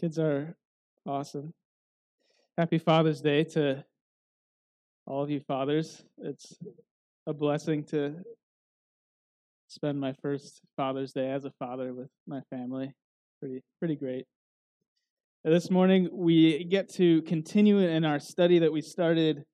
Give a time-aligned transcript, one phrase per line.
[0.00, 0.56] Kids are
[1.06, 1.52] awesome.
[2.56, 3.84] Happy Father's Day to
[5.06, 6.02] all of you fathers.
[6.22, 6.56] It's
[7.26, 8.16] a blessing to
[9.68, 12.94] spend my first Father's Day as a father with my family.
[13.40, 14.24] Pretty pretty great.
[15.44, 19.44] This morning we get to continue in our study that we started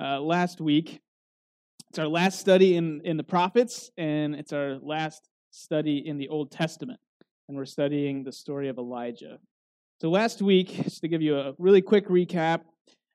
[0.00, 1.00] uh, last week.
[1.90, 6.28] It's our last study in, in the prophets, and it's our last study in the
[6.28, 7.00] Old Testament.
[7.48, 9.40] And we're studying the story of Elijah.
[10.00, 12.60] So, last week, just to give you a really quick recap,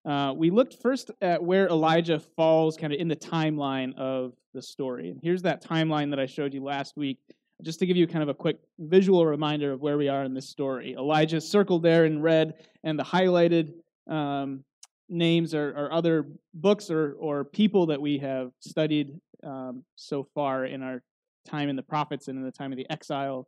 [0.04, 4.62] uh, we looked first at where Elijah falls kind of in the timeline of the
[4.62, 5.10] story.
[5.10, 7.20] And here's that timeline that I showed you last week,
[7.62, 10.34] just to give you kind of a quick visual reminder of where we are in
[10.34, 10.94] this story.
[11.00, 13.72] Elijah circled there in red, and the highlighted
[14.10, 14.66] um,
[15.08, 20.66] names are, are, other books or, or people that we have studied um, so far
[20.66, 21.02] in our
[21.48, 23.48] time in the prophets and in the time of the exile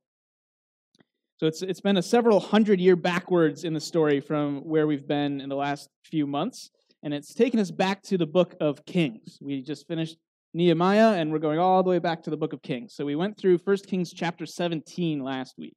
[1.37, 5.07] so it's, it's been a several hundred year backwards in the story from where we've
[5.07, 6.71] been in the last few months.
[7.03, 9.37] And it's taken us back to the book of Kings.
[9.41, 10.17] We just finished
[10.53, 12.95] Nehemiah and we're going all the way back to the book of Kings.
[12.95, 15.75] So we went through 1 Kings chapter 17 last week.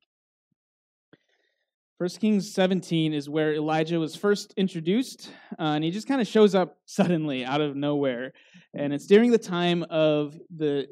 [1.98, 6.28] 1 Kings 17 is where Elijah was first introduced, uh, and he just kind of
[6.28, 8.32] shows up suddenly out of nowhere.
[8.72, 10.86] And it's during the time of the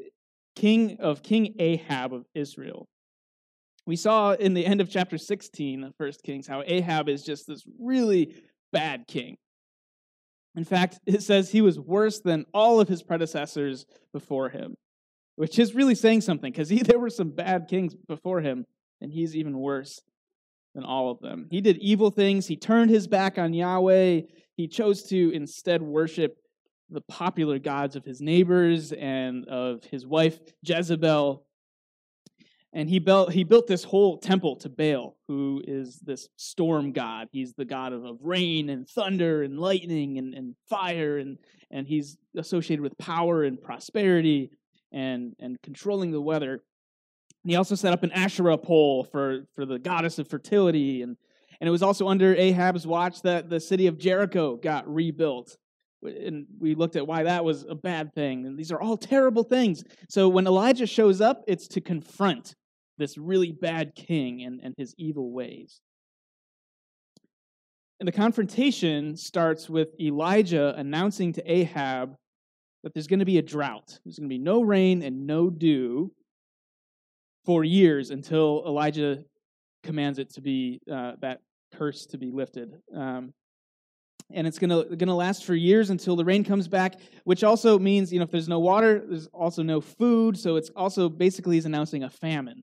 [0.56, 2.88] king of King Ahab of Israel.
[3.86, 7.46] We saw in the end of chapter 16 of 1 Kings how Ahab is just
[7.46, 8.34] this really
[8.72, 9.36] bad king.
[10.56, 14.74] In fact, it says he was worse than all of his predecessors before him,
[15.36, 18.64] which is really saying something because there were some bad kings before him,
[19.00, 20.00] and he's even worse
[20.74, 21.46] than all of them.
[21.50, 22.46] He did evil things.
[22.46, 24.22] He turned his back on Yahweh.
[24.56, 26.36] He chose to instead worship
[26.90, 31.44] the popular gods of his neighbors and of his wife Jezebel
[32.76, 37.26] and he built he built this whole temple to Baal, who is this storm god.
[37.32, 41.38] He's the god of, of rain and thunder and lightning and, and fire, and
[41.70, 44.50] and he's associated with power and prosperity
[44.92, 46.52] and and controlling the weather.
[46.52, 51.16] And he also set up an Asherah pole for for the goddess of fertility, and
[51.62, 55.56] and it was also under Ahab's watch that the city of Jericho got rebuilt.
[56.02, 58.44] And we looked at why that was a bad thing.
[58.44, 59.82] And these are all terrible things.
[60.10, 62.54] So when Elijah shows up, it's to confront
[62.98, 65.80] this really bad king and, and his evil ways.
[67.98, 72.16] And the confrontation starts with Elijah announcing to Ahab
[72.82, 73.98] that there's going to be a drought.
[74.04, 76.12] There's going to be no rain and no dew
[77.44, 79.24] for years until Elijah
[79.82, 81.40] commands it to be uh, that
[81.74, 82.74] curse to be lifted.
[82.94, 83.32] Um,
[84.32, 88.12] and it's going to last for years until the rain comes back, which also means
[88.12, 90.36] you know if there's no water, there's also no food.
[90.36, 92.62] So it's also basically is announcing a famine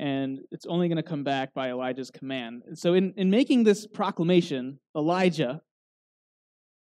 [0.00, 2.62] and it's only going to come back by Elijah's command.
[2.66, 5.60] And so, in, in making this proclamation, Elijah,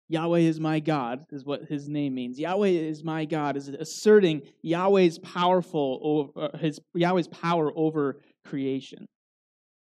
[0.09, 2.37] Yahweh is my God, is what his name means.
[2.37, 9.05] Yahweh is my God is asserting Yahweh's powerful over, uh, his Yahweh's power over creation,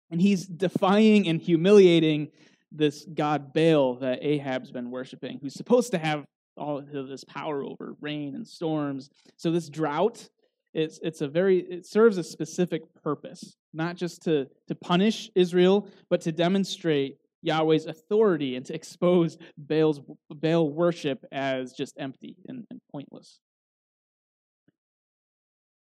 [0.09, 2.29] and he's defying and humiliating
[2.71, 6.25] this god Baal that Ahab's been worshiping, who's supposed to have
[6.57, 9.09] all of this power over rain and storms.
[9.37, 10.27] So this drought
[10.73, 15.87] it's, it's a very it serves a specific purpose not just to, to punish israel
[16.09, 22.65] but to demonstrate yahweh's authority and to expose baal's baal worship as just empty and,
[22.69, 23.39] and pointless.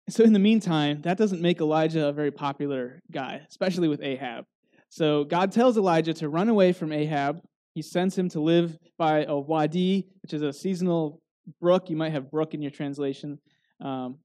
[0.09, 4.45] So in the meantime that doesn't make elijah a very popular guy especially with ahab.
[4.89, 7.41] So god tells elijah to run away from ahab.
[7.75, 11.21] He sends him to live by a wadi which is a seasonal
[11.61, 11.89] brook.
[11.91, 13.39] You might have brook in your translation.
[13.81, 14.19] Um,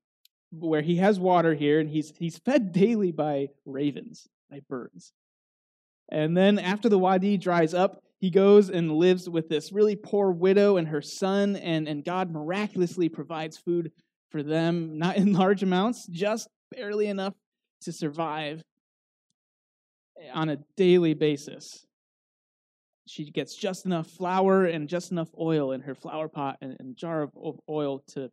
[0.52, 5.14] where he has water here and he's he's fed daily by ravens, by birds.
[6.10, 10.30] And then after the wadi dries up, he goes and lives with this really poor
[10.32, 13.92] widow and her son, and, and God miraculously provides food
[14.30, 17.34] for them, not in large amounts, just barely enough
[17.82, 18.62] to survive
[20.22, 21.86] eh, on a daily basis.
[23.08, 26.96] She gets just enough flour and just enough oil in her flour pot and, and
[26.96, 28.30] jar of oil to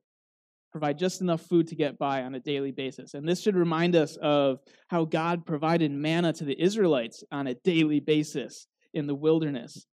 [0.71, 3.15] provide just enough food to get by on a daily basis.
[3.15, 7.55] And this should remind us of how God provided manna to the Israelites on a
[7.55, 9.87] daily basis in the wilderness.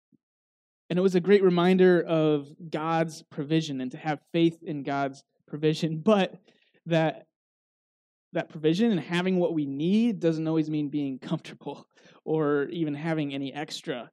[0.90, 5.22] And it was a great reminder of God's provision and to have faith in God's
[5.46, 6.34] provision, but
[6.86, 7.26] that
[8.34, 11.86] that provision and having what we need doesn't always mean being comfortable
[12.24, 14.10] or even having any extra.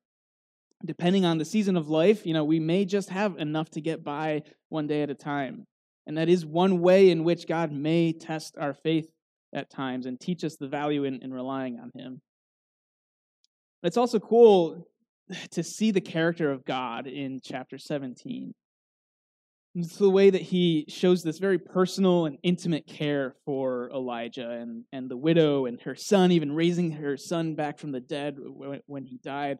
[0.85, 4.03] Depending on the season of life, you know, we may just have enough to get
[4.03, 5.65] by one day at a time.
[6.09, 9.07] And that is one way in which God may test our faith
[9.53, 12.19] at times and teach us the value in, in relying on Him.
[13.83, 14.87] It's also cool
[15.51, 18.55] to see the character of God in chapter 17.
[19.75, 24.85] It's the way that he shows this very personal and intimate care for Elijah and,
[24.91, 28.35] and the widow and her son, even raising her son back from the dead
[28.87, 29.59] when he died.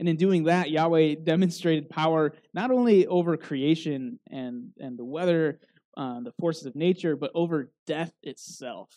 [0.00, 5.60] And in doing that, Yahweh demonstrated power not only over creation and, and the weather,
[5.94, 8.88] uh, the forces of nature, but over death itself.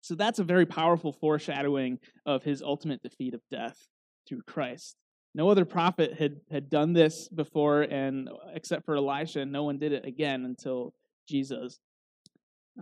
[0.00, 3.86] So that's a very powerful foreshadowing of his ultimate defeat of death
[4.28, 4.96] through Christ.
[5.32, 9.92] No other prophet had, had done this before, and except for Elisha, no one did
[9.92, 10.92] it again until
[11.28, 11.78] Jesus.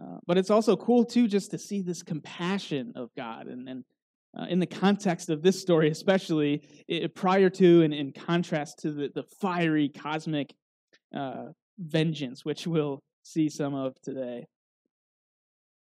[0.01, 3.49] Uh, but it's also cool, too, just to see this compassion of God.
[3.49, 3.85] And, and
[4.39, 8.93] uh, in the context of this story, especially it, prior to and in contrast to
[8.93, 10.55] the, the fiery cosmic
[11.15, 11.47] uh,
[11.79, 14.47] vengeance, which we'll see some of today.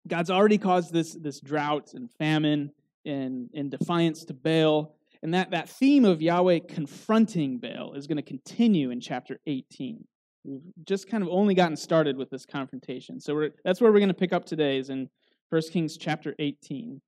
[0.09, 2.73] God's already caused this, this drought and famine
[3.05, 4.97] in, in defiance to Baal.
[5.23, 10.03] And that, that theme of Yahweh confronting Baal is going to continue in chapter 18.
[10.45, 13.21] We've just kind of only gotten started with this confrontation.
[13.21, 15.11] So that's where we're going to pick up today is in
[15.51, 17.03] 1 Kings chapter 18.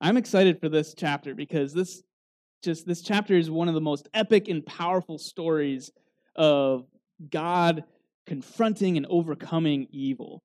[0.00, 2.02] I'm excited for this chapter because this
[2.62, 5.90] just this chapter is one of the most epic and powerful stories
[6.34, 6.86] of
[7.30, 7.84] God
[8.26, 10.42] confronting and overcoming evil.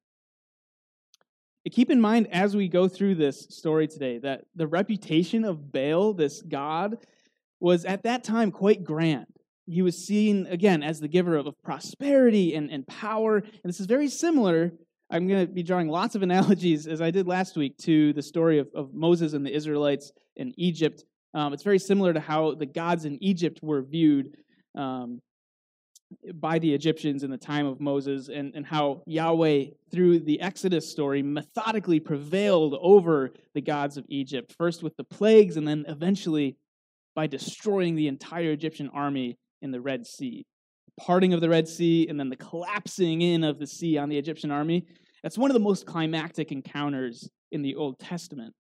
[1.72, 6.14] Keep in mind as we go through this story today that the reputation of Baal,
[6.14, 6.98] this god,
[7.60, 9.28] was at that time quite grand.
[9.68, 13.38] He was seen, again, as the giver of, of prosperity and, and power.
[13.38, 14.72] And this is very similar.
[15.10, 18.22] I'm going to be drawing lots of analogies, as I did last week, to the
[18.22, 21.04] story of, of Moses and the Israelites in Egypt.
[21.34, 24.36] Um, it's very similar to how the gods in Egypt were viewed
[24.76, 25.22] um,
[26.34, 30.90] by the Egyptians in the time of Moses, and, and how Yahweh, through the Exodus
[30.90, 36.58] story, methodically prevailed over the gods of Egypt, first with the plagues, and then eventually
[37.16, 40.46] by destroying the entire Egyptian army in the Red Sea.
[41.00, 44.18] Parting of the Red Sea, and then the collapsing in of the sea on the
[44.18, 44.86] Egyptian army.
[45.24, 48.54] That's one of the most climactic encounters in the Old Testament.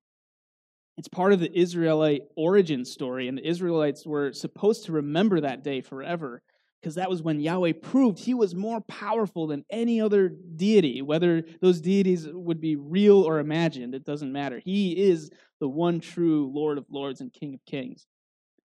[0.98, 5.64] It's part of the Israelite origin story, and the Israelites were supposed to remember that
[5.64, 6.42] day forever
[6.82, 11.02] because that was when Yahweh proved he was more powerful than any other deity.
[11.02, 14.60] Whether those deities would be real or imagined, it doesn't matter.
[14.64, 18.08] He is the one true Lord of lords and King of kings.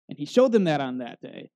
[0.09, 1.51] And he showed them that on that day,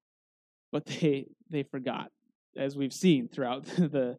[0.75, 2.11] but they, they forgot,
[2.57, 4.17] as we've seen throughout the,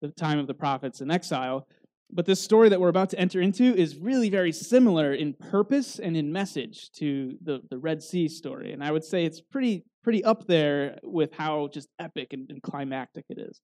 [0.00, 1.68] the time of the prophets in exile.
[2.10, 5.98] But this story that we're about to enter into is really very similar in purpose
[5.98, 8.72] and in message to the, the Red Sea story.
[8.72, 12.62] And I would say it's pretty pretty up there with how just epic and, and
[12.62, 13.60] climactic it is.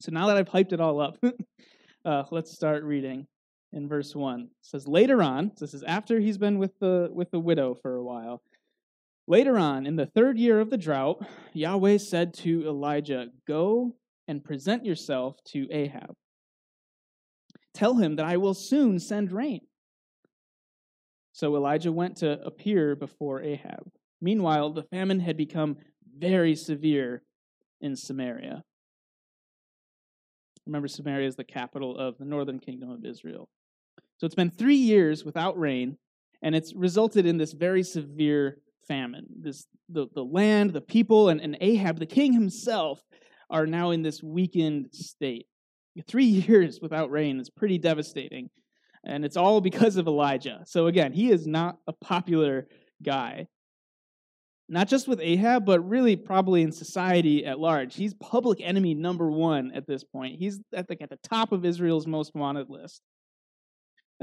[0.00, 1.18] So now that I've hyped it all up,
[2.06, 3.26] uh, let's start reading
[3.74, 4.40] in verse 1.
[4.40, 7.76] It says, Later on, so this is after he's been with the, with the widow
[7.82, 8.40] for a while.
[9.28, 13.94] Later on, in the third year of the drought, Yahweh said to Elijah, Go
[14.26, 16.14] and present yourself to Ahab.
[17.72, 19.60] Tell him that I will soon send rain.
[21.32, 23.90] So Elijah went to appear before Ahab.
[24.20, 25.76] Meanwhile, the famine had become
[26.18, 27.22] very severe
[27.80, 28.62] in Samaria.
[30.66, 33.48] Remember, Samaria is the capital of the northern kingdom of Israel.
[34.18, 35.96] So it's been three years without rain,
[36.42, 38.58] and it's resulted in this very severe
[38.92, 39.26] famine.
[39.40, 43.00] This, the, the land, the people, and, and Ahab, the king himself,
[43.48, 45.46] are now in this weakened state.
[46.06, 48.50] Three years without rain is pretty devastating,
[49.04, 50.60] and it's all because of Elijah.
[50.66, 52.68] So again, he is not a popular
[53.02, 53.46] guy
[54.72, 57.94] not just with Ahab, but really probably in society at large.
[57.94, 60.38] He's public enemy number one at this point.
[60.38, 63.02] He's at the, at the top of Israel's most wanted list.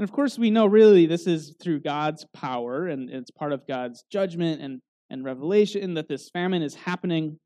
[0.00, 3.66] And of course, we know really this is through God's power and it's part of
[3.66, 4.80] God's judgment and,
[5.10, 7.38] and revelation that this famine is happening.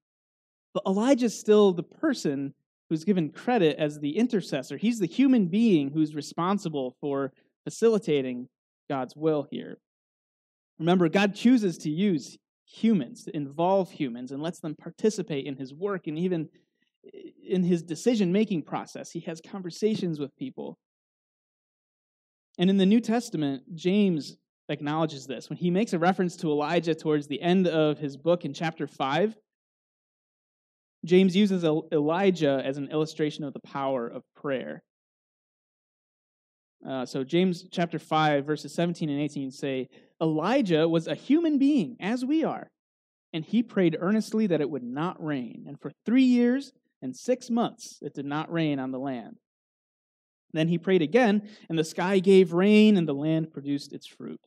[0.73, 2.55] But Elijah's still the person
[2.89, 4.77] who's given credit as the intercessor.
[4.77, 7.33] He's the human being who's responsible for
[7.65, 8.47] facilitating
[8.89, 9.79] God's will here.
[10.79, 15.75] Remember, God chooses to use humans, to involve humans, and lets them participate in his
[15.75, 16.49] work and even
[17.13, 19.11] eh, in his decision making process.
[19.11, 20.79] He has conversations with people.
[22.59, 24.37] And in the New Testament, James
[24.69, 25.51] acknowledges this.
[25.51, 28.87] When he makes a reference to Elijah towards the end of his book in chapter
[28.87, 29.37] 5,
[31.05, 34.83] James uses Elijah as an illustration of the power of prayer.
[36.87, 39.89] Uh, so, James chapter 5, verses 17 and 18 say,
[40.21, 42.69] Elijah was a human being, as we are,
[43.33, 45.65] and he prayed earnestly that it would not rain.
[45.67, 49.39] And for three years and six months, it did not rain on the land.
[50.55, 54.41] Then he prayed again, and the sky gave rain, and the land produced its fruit.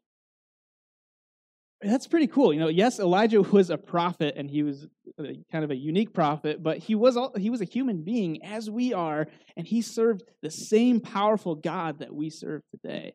[1.81, 2.53] That's pretty cool.
[2.53, 4.87] You know, yes, Elijah was a prophet and he was
[5.19, 8.43] uh, kind of a unique prophet, but he was all, he was a human being
[8.43, 13.13] as we are, and he served the same powerful God that we serve today.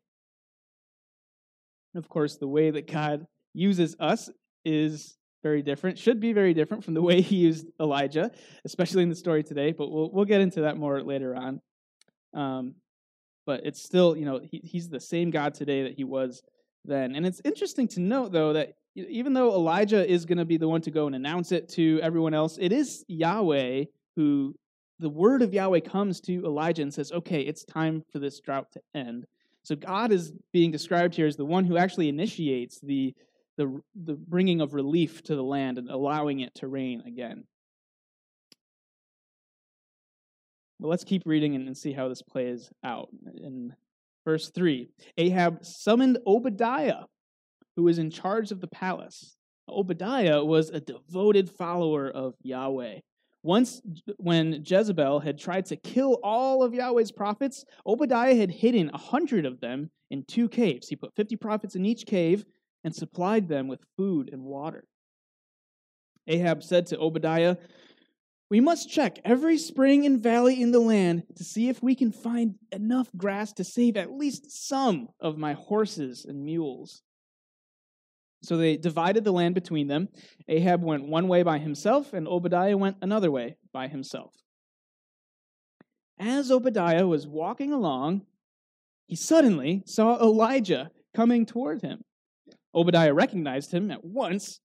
[1.92, 4.30] And of course, the way that God uses us
[4.64, 8.30] is very different, should be very different from the way he used Elijah,
[8.64, 11.60] especially in the story today, but we'll, we'll get into that more later on.
[12.34, 12.74] Um,
[13.46, 16.42] but it's still, you know, he, he's the same God today that he was
[16.84, 17.14] then.
[17.14, 20.68] And it's interesting to note, though, that even though Elijah is going to be the
[20.68, 23.84] one to go and announce it to everyone else, it is Yahweh
[24.16, 24.54] who,
[24.98, 28.70] the word of Yahweh comes to Elijah and says, okay, it's time for this drought
[28.72, 29.26] to end.
[29.64, 33.14] So God is being described here as the one who actually initiates the,
[33.56, 37.44] the, the bringing of relief to the land and allowing it to rain again.
[40.82, 43.08] But let's keep reading and see how this plays out.
[43.36, 43.72] In
[44.24, 47.04] verse 3, Ahab summoned Obadiah,
[47.76, 49.36] who was in charge of the palace.
[49.68, 52.98] Obadiah was a devoted follower of Yahweh.
[53.44, 53.80] Once,
[54.16, 59.46] when Jezebel had tried to kill all of Yahweh's prophets, Obadiah had hidden a hundred
[59.46, 60.88] of them in two caves.
[60.88, 62.44] He put 50 prophets in each cave
[62.82, 64.82] and supplied them with food and water.
[66.26, 67.56] Ahab said to Obadiah,
[68.52, 72.12] we must check every spring and valley in the land to see if we can
[72.12, 77.00] find enough grass to save at least some of my horses and mules.
[78.42, 80.10] So they divided the land between them.
[80.48, 84.34] Ahab went one way by himself, and Obadiah went another way by himself.
[86.18, 88.26] As Obadiah was walking along,
[89.06, 92.02] he suddenly saw Elijah coming toward him.
[92.74, 94.60] Obadiah recognized him at once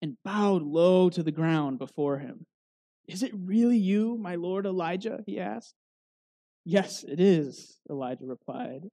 [0.00, 2.46] and bowed low to the ground before him.
[3.06, 5.22] Is it really you, my lord Elijah?
[5.26, 5.74] he asked.
[6.64, 8.88] Yes, it is, Elijah replied.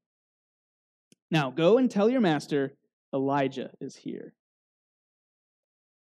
[1.30, 2.74] Now go and tell your master,
[3.13, 4.34] Elijah is here.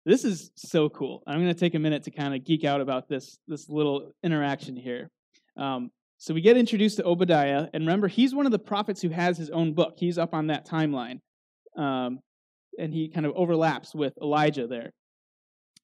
[0.07, 1.23] This is so cool.
[1.27, 4.13] I'm going to take a minute to kind of geek out about this, this little
[4.23, 5.11] interaction here.
[5.59, 9.11] Um, so we get introduced to Obadiah, and remember, he's one of the prophets who
[9.11, 9.95] has his own book.
[9.99, 11.21] He's up on that timeline.
[11.77, 12.21] Um,
[12.79, 14.93] and he kind of overlaps with Elijah there.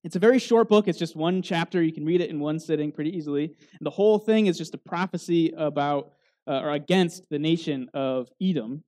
[0.04, 0.88] It's a very short book.
[0.88, 1.82] It's just one chapter.
[1.82, 3.44] You can read it in one sitting pretty easily.
[3.44, 6.12] And the whole thing is just a prophecy about
[6.46, 8.84] uh, or against the nation of Edom.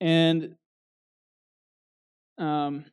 [0.00, 0.54] And
[2.38, 2.84] um,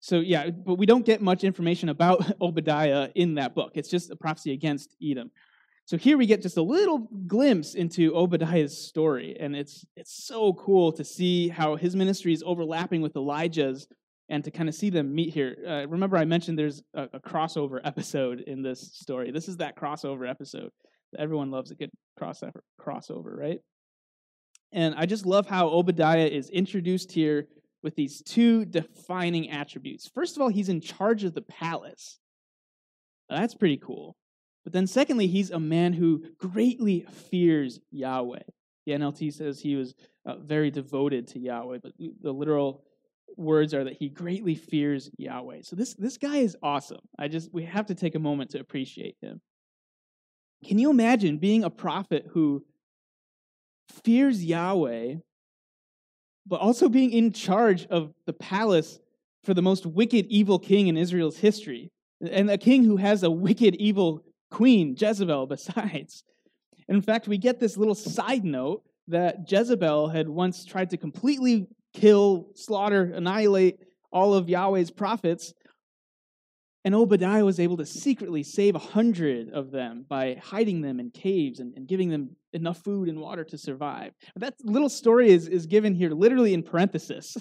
[0.00, 3.72] so, yeah, but we don't get much information about Obadiah in that book.
[3.74, 5.30] It's just a prophecy against Edom.
[5.86, 10.54] So here we get just a little glimpse into Obadiah's story, and it's it's so
[10.54, 13.86] cool to see how his ministry is overlapping with Elijah's
[14.28, 15.56] and to kind of see them meet here.
[15.66, 19.30] Uh, remember, I mentioned there's a, a, crossover episode in this story.
[19.30, 20.70] This is that crossover episode.
[21.18, 21.90] Everyone loves a good
[22.20, 23.60] crossover, crossover, right?
[24.72, 27.46] And I just love how Obadiah is introduced here
[27.82, 30.10] with these two defining attributes.
[30.12, 32.18] First of all, he's in charge of the palace.
[33.28, 34.16] That's pretty cool.
[34.64, 38.42] But then, secondly, he's a man who greatly fears Yahweh.
[38.86, 39.94] The NLT says he was
[40.26, 42.84] uh, very devoted to Yahweh, but the literal
[43.36, 45.60] words are that he greatly fears Yahweh.
[45.62, 47.00] So this this guy is awesome.
[47.18, 49.40] I just we have to take a moment to appreciate him.
[50.64, 52.64] Can you imagine being a prophet who
[54.02, 55.16] fears Yahweh
[56.46, 58.98] but also being in charge of the palace
[59.44, 63.30] for the most wicked evil king in Israel's history and a king who has a
[63.30, 66.24] wicked evil queen Jezebel besides.
[66.88, 71.66] In fact, we get this little side note that Jezebel had once tried to completely
[71.94, 73.78] kill, slaughter, annihilate
[74.12, 75.54] all of Yahweh's prophets.
[76.84, 81.10] And Obadiah was able to secretly save a hundred of them by hiding them in
[81.10, 84.12] caves and, and, giving them enough food and water to survive.
[84.36, 87.38] That little story is, is given here literally in parenthesis.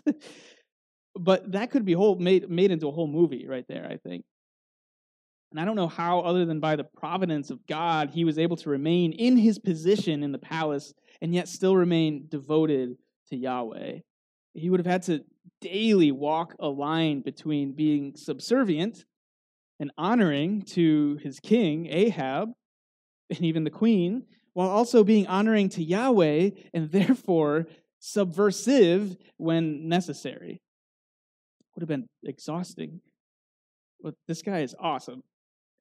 [1.19, 4.23] but that could be whole, made, made into a whole movie right there, I think.
[5.51, 8.55] And I don't know how, other than by the providence of God, he was able
[8.57, 12.95] to remain in his position in the palace and yet still remain devoted
[13.29, 13.99] to Yahweh
[14.53, 15.23] he would have had to
[15.61, 19.05] daily walk a line between being subservient
[19.79, 22.49] and honoring to his king, Ahab,
[23.29, 27.67] and even the queen, while also being honoring to Yahweh and therefore
[27.99, 30.61] subversive when necessary.
[31.75, 33.01] Would have been exhausting.
[34.01, 35.23] But this guy is awesome.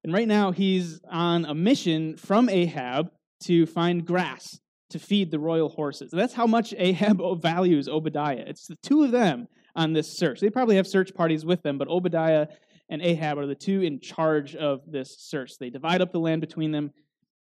[0.05, 3.11] And right now, he's on a mission from Ahab
[3.45, 4.61] to find grass
[4.93, 6.11] to feed the royal horses.
[6.11, 8.45] That's how much Ahab values Obadiah.
[8.47, 10.41] It's the two of them on this search.
[10.41, 12.47] They probably have search parties with them, but Obadiah
[12.89, 15.59] and Ahab are the two in charge of this search.
[15.59, 16.93] They divide up the land between them.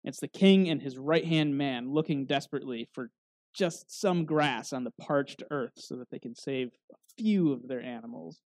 [0.03, 3.11] It's the king and his right hand man looking desperately for
[3.55, 7.69] just some grass on the parched earth so that they can save a few of
[7.69, 8.41] their animals.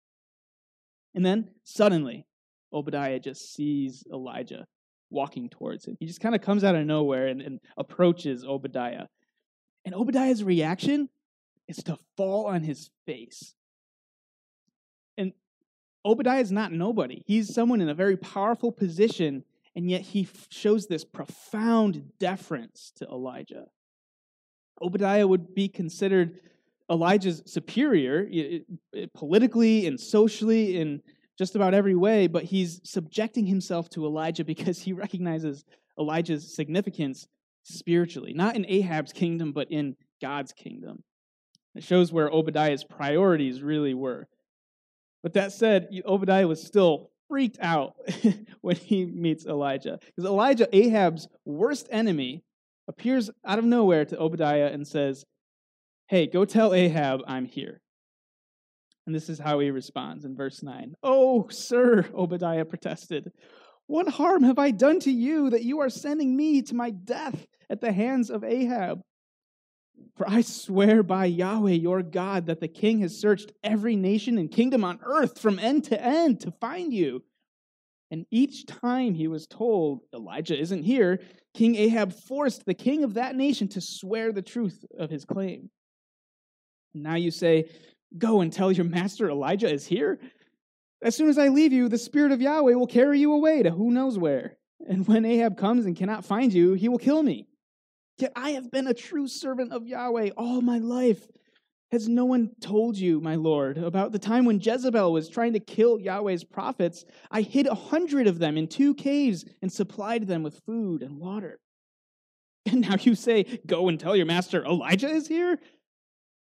[1.14, 2.26] And then suddenly,
[2.72, 4.66] Obadiah just sees Elijah
[5.10, 5.96] walking towards him.
[5.98, 9.06] He just kind of comes out of nowhere and, and approaches Obadiah.
[9.84, 11.08] And Obadiah's reaction
[11.68, 13.54] is to fall on his face.
[15.16, 15.32] And
[16.04, 17.22] Obadiah is not nobody.
[17.26, 19.44] He's someone in a very powerful position,
[19.74, 23.66] and yet he shows this profound deference to Elijah.
[24.82, 26.40] Obadiah would be considered
[26.90, 28.28] Elijah's superior
[29.14, 31.02] politically and socially in
[31.38, 35.64] just about every way, but he's subjecting himself to Elijah because he recognizes
[35.98, 37.26] Elijah's significance
[37.62, 41.02] spiritually, not in Ahab's kingdom, but in God's kingdom.
[41.74, 44.28] It shows where Obadiah's priorities really were.
[45.22, 47.96] But that said, Obadiah was still freaked out
[48.60, 49.98] when he meets Elijah.
[50.06, 52.42] Because Elijah, Ahab's worst enemy,
[52.88, 55.24] appears out of nowhere to Obadiah and says,
[56.08, 57.80] Hey, go tell Ahab I'm here.
[59.06, 60.96] And this is how he responds in verse 9.
[61.02, 63.30] Oh, sir, Obadiah protested.
[63.86, 67.46] What harm have I done to you that you are sending me to my death
[67.70, 69.00] at the hands of Ahab?
[70.16, 74.50] For I swear by Yahweh your God that the king has searched every nation and
[74.50, 77.22] kingdom on earth from end to end to find you.
[78.10, 81.20] And each time he was told, Elijah isn't here,
[81.54, 85.70] King Ahab forced the king of that nation to swear the truth of his claim.
[86.94, 87.68] Now you say,
[88.16, 90.18] Go and tell your master Elijah is here.
[91.02, 93.70] As soon as I leave you, the Spirit of Yahweh will carry you away to
[93.70, 94.56] who knows where.
[94.88, 97.46] And when Ahab comes and cannot find you, he will kill me.
[98.18, 101.26] Yet I have been a true servant of Yahweh all my life.
[101.92, 105.60] Has no one told you, my Lord, about the time when Jezebel was trying to
[105.60, 107.04] kill Yahweh's prophets?
[107.30, 111.18] I hid a hundred of them in two caves and supplied them with food and
[111.18, 111.60] water.
[112.68, 115.60] And now you say, Go and tell your master Elijah is here?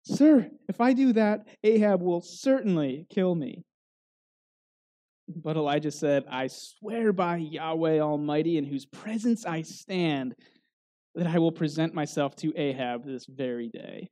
[0.05, 3.65] Sir, if I do that, Ahab will certainly kill me.
[5.27, 10.35] But Elijah said, I swear by Yahweh Almighty, in whose presence I stand,
[11.15, 14.11] that I will present myself to Ahab this very day.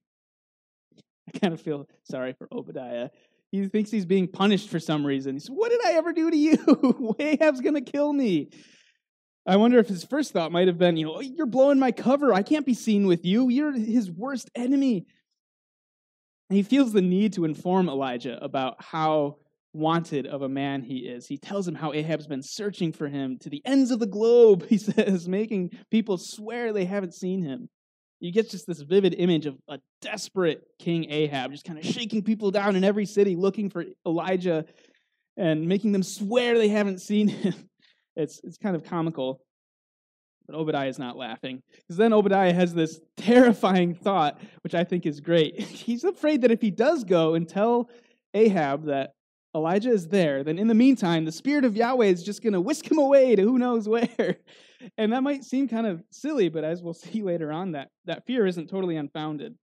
[1.28, 3.10] I kind of feel sorry for Obadiah.
[3.50, 5.34] He thinks he's being punished for some reason.
[5.34, 7.16] He says, What did I ever do to you?
[7.18, 8.48] Ahab's going to kill me.
[9.44, 12.32] I wonder if his first thought might have been, You know, you're blowing my cover.
[12.32, 13.50] I can't be seen with you.
[13.50, 15.06] You're his worst enemy.
[16.52, 19.38] And he feels the need to inform Elijah about how
[19.72, 21.26] wanted of a man he is.
[21.26, 24.66] He tells him how Ahab's been searching for him to the ends of the globe,
[24.68, 27.70] he says, making people swear they haven't seen him.
[28.20, 32.22] You get just this vivid image of a desperate King Ahab, just kind of shaking
[32.22, 34.66] people down in every city looking for Elijah
[35.38, 37.54] and making them swear they haven't seen him.
[38.14, 39.40] It's, it's kind of comical.
[40.52, 41.62] But Obadiah is not laughing.
[41.70, 45.58] Because then Obadiah has this terrifying thought, which I think is great.
[45.60, 47.88] He's afraid that if he does go and tell
[48.34, 49.14] Ahab that
[49.54, 52.60] Elijah is there, then in the meantime, the Spirit of Yahweh is just going to
[52.60, 54.36] whisk him away to who knows where.
[54.98, 58.26] And that might seem kind of silly, but as we'll see later on, that, that
[58.26, 59.54] fear isn't totally unfounded.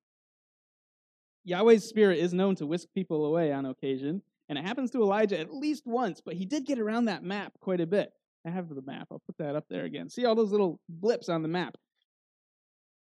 [1.43, 5.37] Yahweh's Spirit is known to whisk people away on occasion, and it happens to Elijah
[5.37, 8.13] at least once, but he did get around that map quite a bit.
[8.45, 9.07] I have the map.
[9.11, 10.09] I'll put that up there again.
[10.09, 11.75] See all those little blips on the map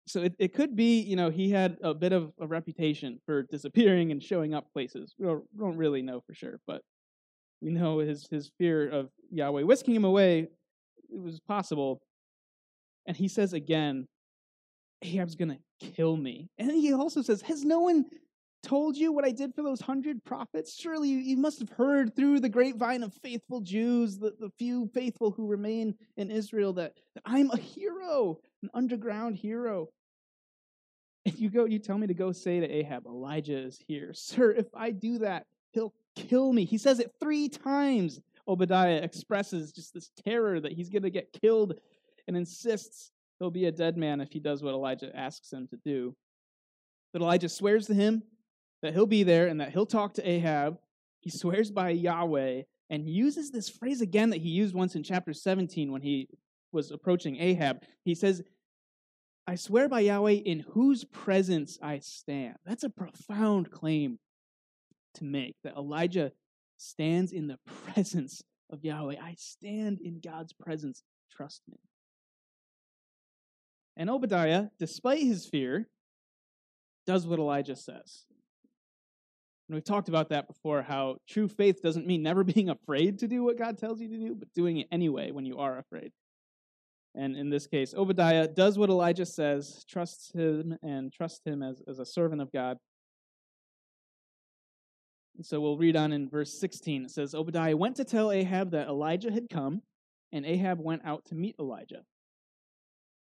[0.07, 3.43] so it, it could be, you know, he had a bit of a reputation for
[3.43, 5.15] disappearing and showing up places.
[5.19, 6.83] We don't, we don't really know for sure, but
[7.61, 12.01] we know his, his fear of Yahweh whisking him away, it was possible.
[13.07, 14.07] And he says again,
[15.03, 16.51] Ahab's going to kill me.
[16.57, 18.05] And he also says, Has no one
[18.67, 20.77] told you what I did for those hundred prophets?
[20.77, 24.91] Surely you, you must have heard through the grapevine of faithful Jews, the, the few
[24.93, 29.89] faithful who remain in Israel, that, that I'm a hero, an underground hero.
[31.25, 34.13] If you go, you tell me to go say to Ahab, Elijah is here.
[34.15, 36.65] Sir, if I do that, he'll kill me.
[36.65, 38.21] He says it three times.
[38.49, 41.75] Obadiah expresses just this terror that he's going to get killed
[42.27, 45.77] and insists he'll be a dead man if he does what Elijah asks him to
[45.77, 46.17] do.
[47.13, 48.23] But Elijah swears to him
[48.83, 50.79] that he'll be there and that he'll talk to Ahab.
[51.21, 55.33] He swears by Yahweh and uses this phrase again that he used once in chapter
[55.33, 56.29] 17 when he
[56.73, 57.83] was approaching Ahab.
[58.05, 58.43] He says,
[59.47, 62.57] I swear by Yahweh in whose presence I stand.
[62.65, 64.19] That's a profound claim
[65.15, 66.33] to make that Elijah
[66.77, 69.17] stands in the presence of Yahweh.
[69.23, 71.03] I stand in God's presence.
[71.31, 71.79] Trust me.
[73.97, 75.89] And Obadiah, despite his fear,
[77.07, 78.26] does what Elijah says.
[79.69, 83.29] And we've talked about that before how true faith doesn't mean never being afraid to
[83.29, 86.13] do what God tells you to do, but doing it anyway when you are afraid.
[87.15, 91.83] And in this case, Obadiah does what Elijah says, trusts him and trusts him as,
[91.89, 92.77] as a servant of God.
[95.37, 97.07] And So we'll read on in verse 16.
[97.07, 99.83] It says, Obadiah went to tell Ahab that Elijah had come,
[100.31, 102.03] and Ahab went out to meet Elijah.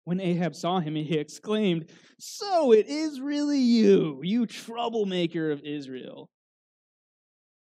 [0.03, 6.29] When Ahab saw him, he exclaimed, So it is really you, you troublemaker of Israel.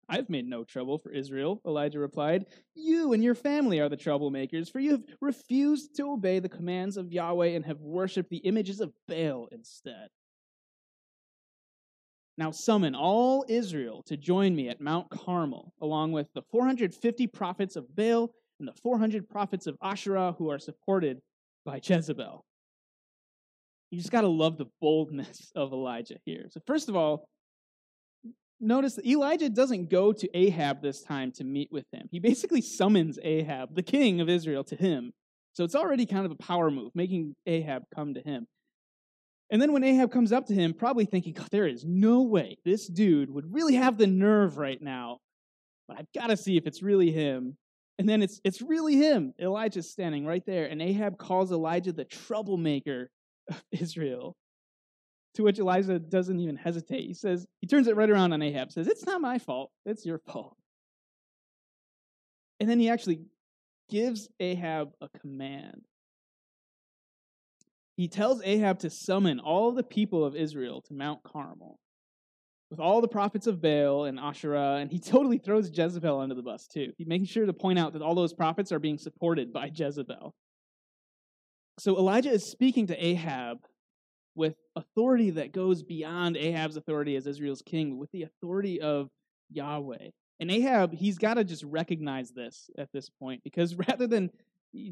[0.09, 2.45] I've made no trouble for Israel, Elijah replied.
[2.75, 6.97] You and your family are the troublemakers, for you have refused to obey the commands
[6.97, 10.09] of Yahweh and have worshipped the images of Baal instead.
[12.37, 17.75] Now summon all Israel to join me at Mount Carmel, along with the 450 prophets
[17.75, 21.21] of Baal and the 400 prophets of Asherah who are supported
[21.65, 22.43] by Jezebel.
[23.91, 26.45] You just got to love the boldness of Elijah here.
[26.49, 27.27] So, first of all,
[28.59, 32.07] notice Elijah doesn't go to Ahab this time to meet with him.
[32.11, 35.11] He basically summons Ahab, the king of Israel, to him.
[35.53, 38.47] So it's already kind of a power move, making Ahab come to him.
[39.51, 42.87] And then when Ahab comes up to him, probably thinking, there is no way this
[42.87, 45.19] dude would really have the nerve right now,
[45.87, 47.55] but I've got to see if it's really him.
[47.99, 49.33] And then it's, it's really him.
[49.39, 53.09] Elijah's standing right there, and Ahab calls Elijah the troublemaker
[53.49, 54.35] of Israel.
[55.35, 57.07] To which Elijah doesn't even hesitate.
[57.07, 60.05] He says, he turns it right around on Ahab, says, It's not my fault, it's
[60.05, 60.55] your fault.
[62.59, 63.21] And then he actually
[63.89, 65.81] gives Ahab a command.
[67.97, 71.79] He tells Ahab to summon all the people of Israel to Mount Carmel
[72.73, 76.41] with all the prophets of Baal and Asherah, and he totally throws Jezebel under the
[76.41, 76.91] bus too.
[76.97, 80.33] He's making sure to point out that all those prophets are being supported by Jezebel.
[81.77, 83.59] So Elijah is speaking to Ahab
[84.33, 89.09] with authority that goes beyond Ahab's authority as Israel's king, with the authority of
[89.51, 90.09] Yahweh.
[90.39, 94.31] And Ahab, he's got to just recognize this at this point, because rather than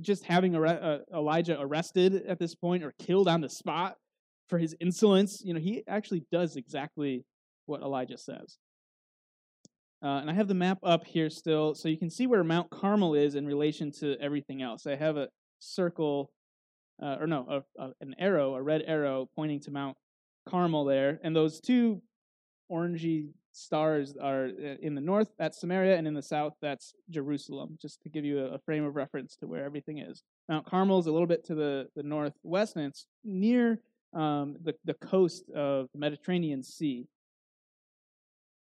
[0.02, 3.96] just having uh, Elijah arrested at this point or killed on the spot
[4.50, 7.26] for his insolence, you know, he actually does exactly
[7.66, 8.58] what Elijah says.
[10.04, 12.72] Uh, and I have the map up here still, so you can see where Mount
[12.72, 14.88] Carmel is in relation to everything else.
[14.88, 16.32] I have a circle
[17.02, 19.98] uh, or no, a, a, an arrow, a red arrow pointing to Mount
[20.48, 22.02] Carmel there, and those two
[22.72, 27.78] orangey stars are uh, in the north, that's Samaria, and in the south, that's Jerusalem,
[27.82, 30.24] just to give you a, a frame of reference to where everything is.
[30.48, 33.82] Mount Carmel is a little bit to the, the northwest, and it's near
[34.14, 37.08] um, the, the coast of the Mediterranean Sea.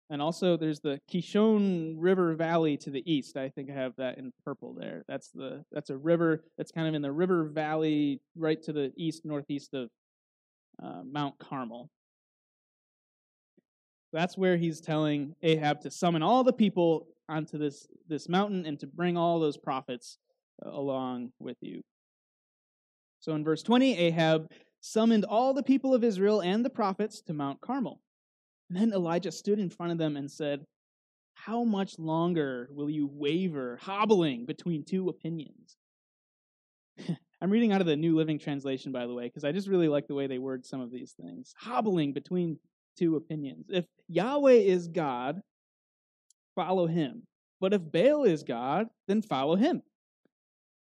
[0.10, 3.36] And also, there's the Kishon River Valley to the east.
[3.36, 5.04] I think I have that in purple there.
[5.08, 8.94] That's the that's a river that's kind of in the river valley, right to the
[8.96, 9.90] east northeast of
[10.82, 11.90] uh, Mount Carmel.
[14.14, 18.80] That's where he's telling Ahab to summon all the people onto this this mountain and
[18.80, 20.20] to bring all those prophets
[20.66, 21.82] uh, along with you.
[23.20, 27.34] So in verse 20, Ahab summoned all the people of Israel and the prophets to
[27.34, 28.00] Mount Carmel.
[28.70, 30.66] And then Elijah stood in front of them and said,
[31.34, 35.78] How much longer will you waver, hobbling between two opinions?
[37.42, 39.88] I'm reading out of the New Living Translation, by the way, because I just really
[39.88, 41.54] like the way they word some of these things.
[41.58, 42.58] Hobbling between
[42.98, 43.68] two opinions.
[43.70, 45.42] If Yahweh is God,
[46.56, 47.24] follow him.
[47.60, 49.84] But if Baal is God, then follow him.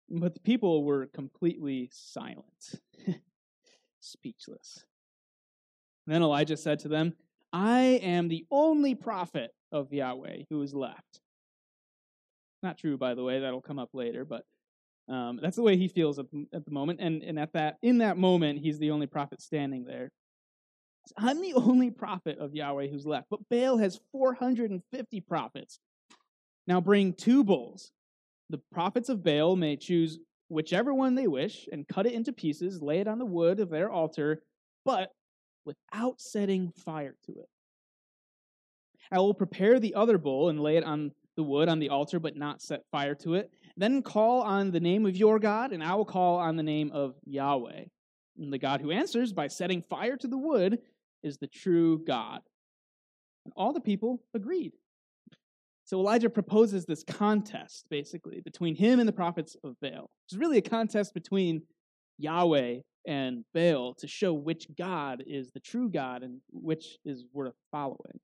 [0.09, 2.79] But the people were completely silent,
[3.99, 4.85] speechless.
[6.05, 7.13] And then Elijah said to them,
[7.51, 11.21] I am the only prophet of Yahweh who is left.
[12.61, 13.39] Not true, by the way.
[13.39, 14.43] That'll come up later, but
[15.07, 16.99] um, that's the way he feels at the, at the moment.
[17.01, 20.11] And, and at that, in that moment, he's the only prophet standing there.
[21.17, 25.79] I'm the only prophet of Yahweh who's left, but Baal has 450 prophets.
[26.67, 27.91] Now bring two bulls.
[28.49, 32.81] The prophets of Baal may choose whichever one they wish and cut it into pieces,
[32.81, 34.41] lay it on the wood of their altar,
[34.85, 35.11] but
[35.69, 37.49] without setting fire to it.
[39.11, 42.19] I will prepare the other bowl and lay it on the wood on the altar,
[42.19, 43.51] but not set fire to it.
[43.77, 46.91] Then call on the name of your God, and I will call on the name
[46.91, 47.83] of Yahweh.
[48.39, 50.79] And the God who answers by setting fire to the wood
[51.21, 52.41] is the true God.
[53.45, 54.73] And all the people agreed.
[55.85, 60.09] So Elijah proposes this contest, basically, between him and the prophets of Baal.
[60.27, 61.61] It's really a contest between
[62.17, 62.79] Yahweh
[63.09, 68.19] and Baal to show which God is the true God and which is worth following.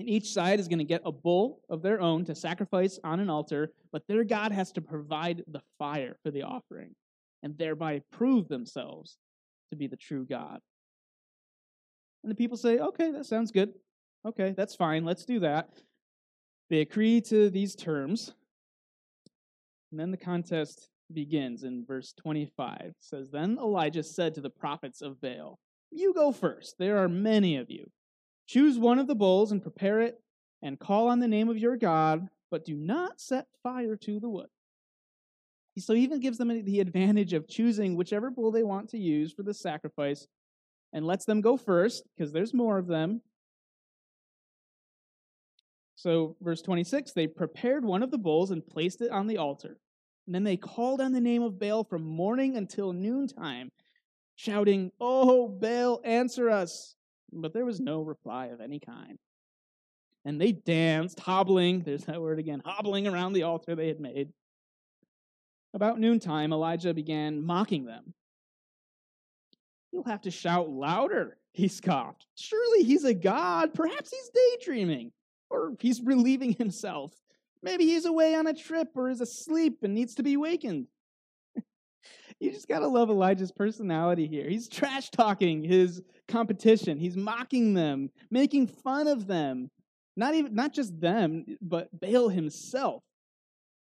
[0.00, 3.20] And each side is going to get a bull of their own to sacrifice on
[3.20, 6.96] an altar, but their God has to provide the fire for the offering
[7.44, 9.18] and thereby prove themselves
[9.70, 10.58] to be the true God.
[12.24, 13.72] And the people say, okay, that sounds good.
[14.26, 15.04] Okay, that's fine.
[15.04, 15.70] Let's do that.
[16.70, 18.34] They agree to these terms.
[19.92, 22.80] And then the contest begins in verse 25.
[22.80, 25.58] It says, Then Elijah said to the prophets of Baal,
[25.90, 26.76] You go first.
[26.78, 27.90] There are many of you.
[28.46, 30.20] Choose one of the bulls and prepare it,
[30.62, 34.28] and call on the name of your God, but do not set fire to the
[34.28, 34.48] wood.
[35.78, 39.32] So he even gives them the advantage of choosing whichever bull they want to use
[39.32, 40.26] for the sacrifice
[40.92, 43.22] and lets them go first because there's more of them.
[45.96, 49.78] So, verse 26 they prepared one of the bulls and placed it on the altar.
[50.30, 53.72] And then they called on the name of Baal from morning until noontime,
[54.36, 56.94] shouting, Oh, Baal, answer us.
[57.32, 59.18] But there was no reply of any kind.
[60.24, 64.28] And they danced, hobbling, there's that word again, hobbling around the altar they had made.
[65.74, 68.14] About noontime, Elijah began mocking them.
[69.90, 72.26] You'll have to shout louder, he scoffed.
[72.36, 73.74] Surely he's a god.
[73.74, 75.10] Perhaps he's daydreaming,
[75.50, 77.20] or he's relieving himself.
[77.62, 80.86] Maybe he's away on a trip or is asleep and needs to be wakened.
[82.40, 84.48] you just gotta love Elijah's personality here.
[84.48, 86.98] He's trash talking his competition.
[86.98, 89.70] He's mocking them, making fun of them.
[90.16, 93.02] Not even not just them, but Baal himself.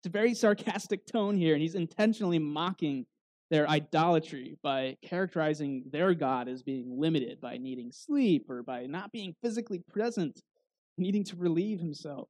[0.01, 3.07] It's a very sarcastic tone here, and he's intentionally mocking
[3.53, 9.13] their idolatry by characterizing their God as being limited by needing sleep or by not
[9.13, 10.43] being physically present,
[10.97, 12.29] needing to relieve himself.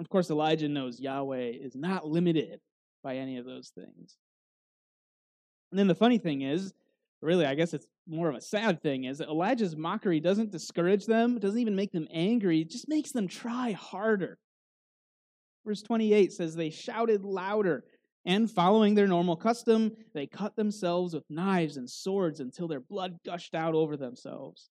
[0.00, 2.60] Of course, Elijah knows Yahweh is not limited
[3.04, 4.16] by any of those things.
[5.70, 6.72] And then the funny thing is,
[7.20, 11.38] really, I guess it's more of a sad thing, is Elijah's mockery doesn't discourage them,
[11.38, 14.38] doesn't even make them angry, it just makes them try harder.
[15.66, 17.84] Verse 28 says, They shouted louder
[18.24, 23.18] and following their normal custom, they cut themselves with knives and swords until their blood
[23.24, 24.70] gushed out over themselves.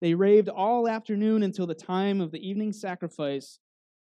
[0.00, 3.58] They raved all afternoon until the time of the evening sacrifice,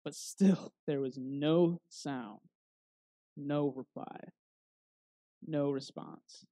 [0.04, 2.40] but still there was no sound,
[3.38, 4.20] no reply,
[5.46, 6.46] no response.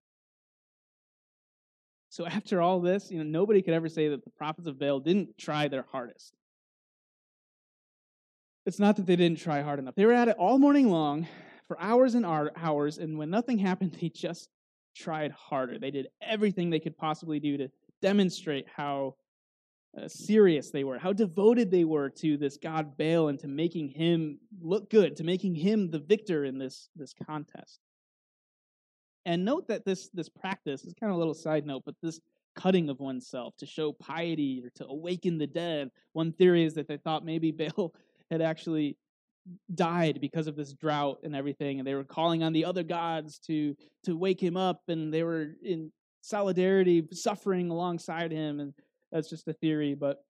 [2.10, 5.00] So after all this, you know, nobody could ever say that the prophets of Baal
[5.00, 6.34] didn't try their hardest.
[8.66, 9.96] It's not that they didn't try hard enough.
[9.96, 11.28] They were at it all morning long,
[11.72, 14.50] for hours and hours, and when nothing happened, they just
[14.94, 15.80] tried harder.
[15.80, 17.70] They did everything they could possibly do to
[18.02, 19.16] demonstrate how
[20.00, 23.90] uh, serious they were, how devoted they were to this God Baal and to making
[23.90, 27.80] him look good, to making him the victor in this, this contest.
[29.26, 32.20] And note that this, this practice is kind of a little side note, but this
[32.56, 35.90] cutting of oneself to show piety or to awaken the dead.
[36.14, 37.94] One theory is that they thought maybe Baal
[38.30, 38.98] had actually
[39.74, 43.40] died because of this drought and everything and they were calling on the other gods
[43.40, 48.72] to to wake him up and they were in solidarity suffering alongside him and
[49.12, 50.24] that's just a theory but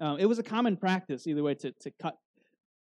[0.00, 2.16] um, it was a common practice either way to, to cut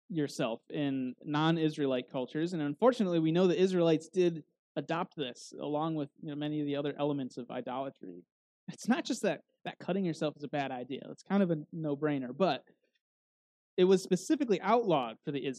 [0.10, 4.44] yourself in non-israelite cultures and unfortunately we know the israelites did
[4.76, 8.24] adopt this along with you know, many of the other elements of idolatry.
[8.72, 11.58] It's not just that that cutting yourself is a bad idea it's kind of a
[11.74, 12.64] no-brainer but
[13.78, 15.54] it was specifically outlawed for the,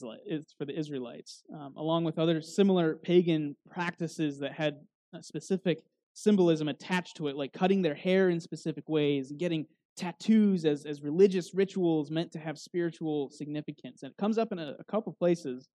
[0.59, 4.81] for the Israelites, um, along with other similar pagan practices that had
[5.21, 5.85] specific
[6.19, 11.03] symbolism attached to it, like cutting their hair in specific ways, getting tattoos as, as
[11.03, 14.03] religious rituals meant to have spiritual significance.
[14.03, 15.69] And it comes up in a, a couple places.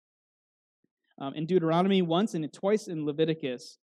[1.19, 3.77] Um, in Deuteronomy once and twice in Leviticus,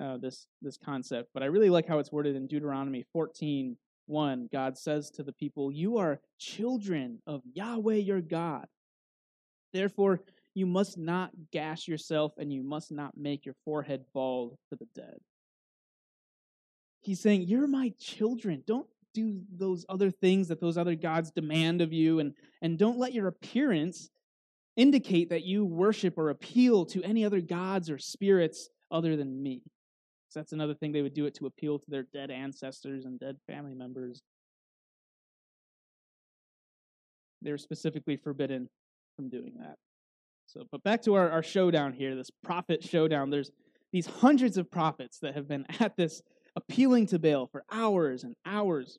[0.00, 1.30] uh, this, this concept.
[1.34, 5.32] But I really like how it's worded in Deuteronomy 14, 1, God says to the
[5.32, 8.66] people, You are children of Yahweh your God.
[9.72, 10.20] Therefore,
[10.54, 14.86] you must not gash yourself and you must not make your forehead bald for the
[14.94, 15.18] dead.
[17.06, 18.62] He's saying, You're my children.
[18.66, 22.98] Don't do those other things that those other gods demand of you, and, and don't
[22.98, 24.10] let your appearance
[24.76, 29.62] indicate that you worship or appeal to any other gods or spirits other than me
[30.36, 33.38] that's another thing they would do it to appeal to their dead ancestors and dead
[33.46, 34.22] family members.
[37.40, 38.68] They're specifically forbidden
[39.16, 39.76] from doing that.
[40.46, 43.30] So, but back to our, our showdown here, this prophet showdown.
[43.30, 43.50] There's
[43.92, 46.22] these hundreds of prophets that have been at this
[46.56, 48.98] appealing to Baal for hours and hours.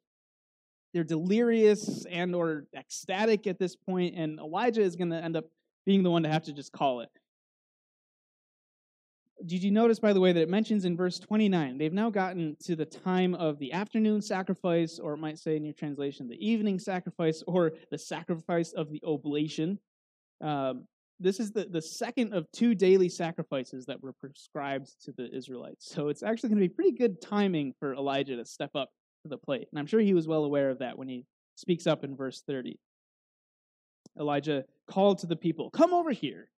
[0.93, 5.45] They're delirious and or ecstatic at this point, and Elijah is going to end up
[5.85, 7.09] being the one to have to just call it
[9.45, 12.57] did you notice, by the way, that it mentions in verse 29, they've now gotten
[12.63, 16.47] to the time of the afternoon sacrifice, or it might say in your translation, the
[16.47, 19.79] evening sacrifice, or the sacrifice of the oblation.
[20.41, 20.85] Um,
[21.19, 25.89] this is the, the second of two daily sacrifices that were prescribed to the Israelites.
[25.91, 28.89] So it's actually going to be pretty good timing for Elijah to step up
[29.23, 29.67] to the plate.
[29.71, 31.25] And I'm sure he was well aware of that when he
[31.56, 32.80] speaks up in verse 30.
[34.19, 36.49] Elijah called to the people, Come over here.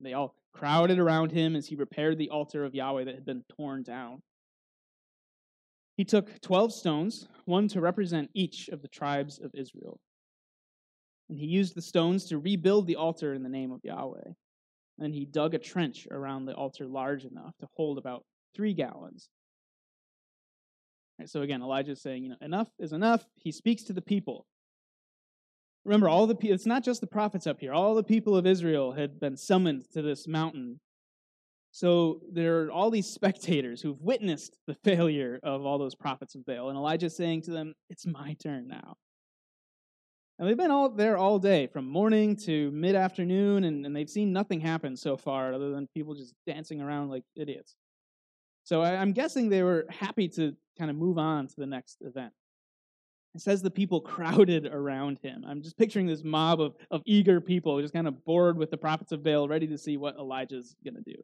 [0.00, 3.44] They all crowded around him as he repaired the altar of Yahweh that had been
[3.56, 4.22] torn down.
[5.96, 9.98] He took 12 stones, one to represent each of the tribes of Israel.
[11.28, 14.32] And he used the stones to rebuild the altar in the name of Yahweh.
[14.98, 19.28] And he dug a trench around the altar large enough to hold about three gallons.
[21.24, 23.24] So again, Elijah is saying, you know, enough is enough.
[23.36, 24.46] He speaks to the people.
[25.84, 27.72] Remember, all the people, it's not just the prophets up here.
[27.72, 30.80] All the people of Israel had been summoned to this mountain.
[31.70, 36.44] So there are all these spectators who've witnessed the failure of all those prophets of
[36.44, 36.68] Baal.
[36.68, 38.96] And Elijah's saying to them, It's my turn now.
[40.38, 44.08] And they've been all there all day, from morning to mid afternoon, and, and they've
[44.08, 47.74] seen nothing happen so far other than people just dancing around like idiots.
[48.64, 51.98] So I, I'm guessing they were happy to kind of move on to the next
[52.02, 52.32] event.
[53.34, 55.44] It says the people crowded around him.
[55.46, 58.76] I'm just picturing this mob of, of eager people just kind of bored with the
[58.76, 61.16] prophets of Baal, ready to see what Elijah's going to do.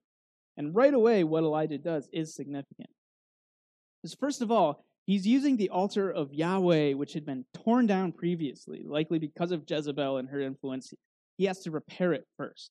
[0.56, 2.90] And right away, what Elijah does is significant.
[4.02, 8.12] Because, first of all, he's using the altar of Yahweh, which had been torn down
[8.12, 10.92] previously, likely because of Jezebel and her influence.
[11.38, 12.70] He has to repair it first.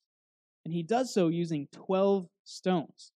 [0.65, 3.11] And he does so using 12 stones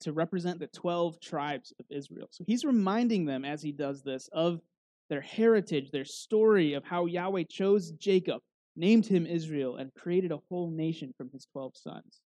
[0.00, 2.28] to represent the 12 tribes of Israel.
[2.30, 4.60] So he's reminding them as he does this of
[5.08, 8.40] their heritage, their story of how Yahweh chose Jacob,
[8.76, 12.20] named him Israel, and created a whole nation from his 12 sons.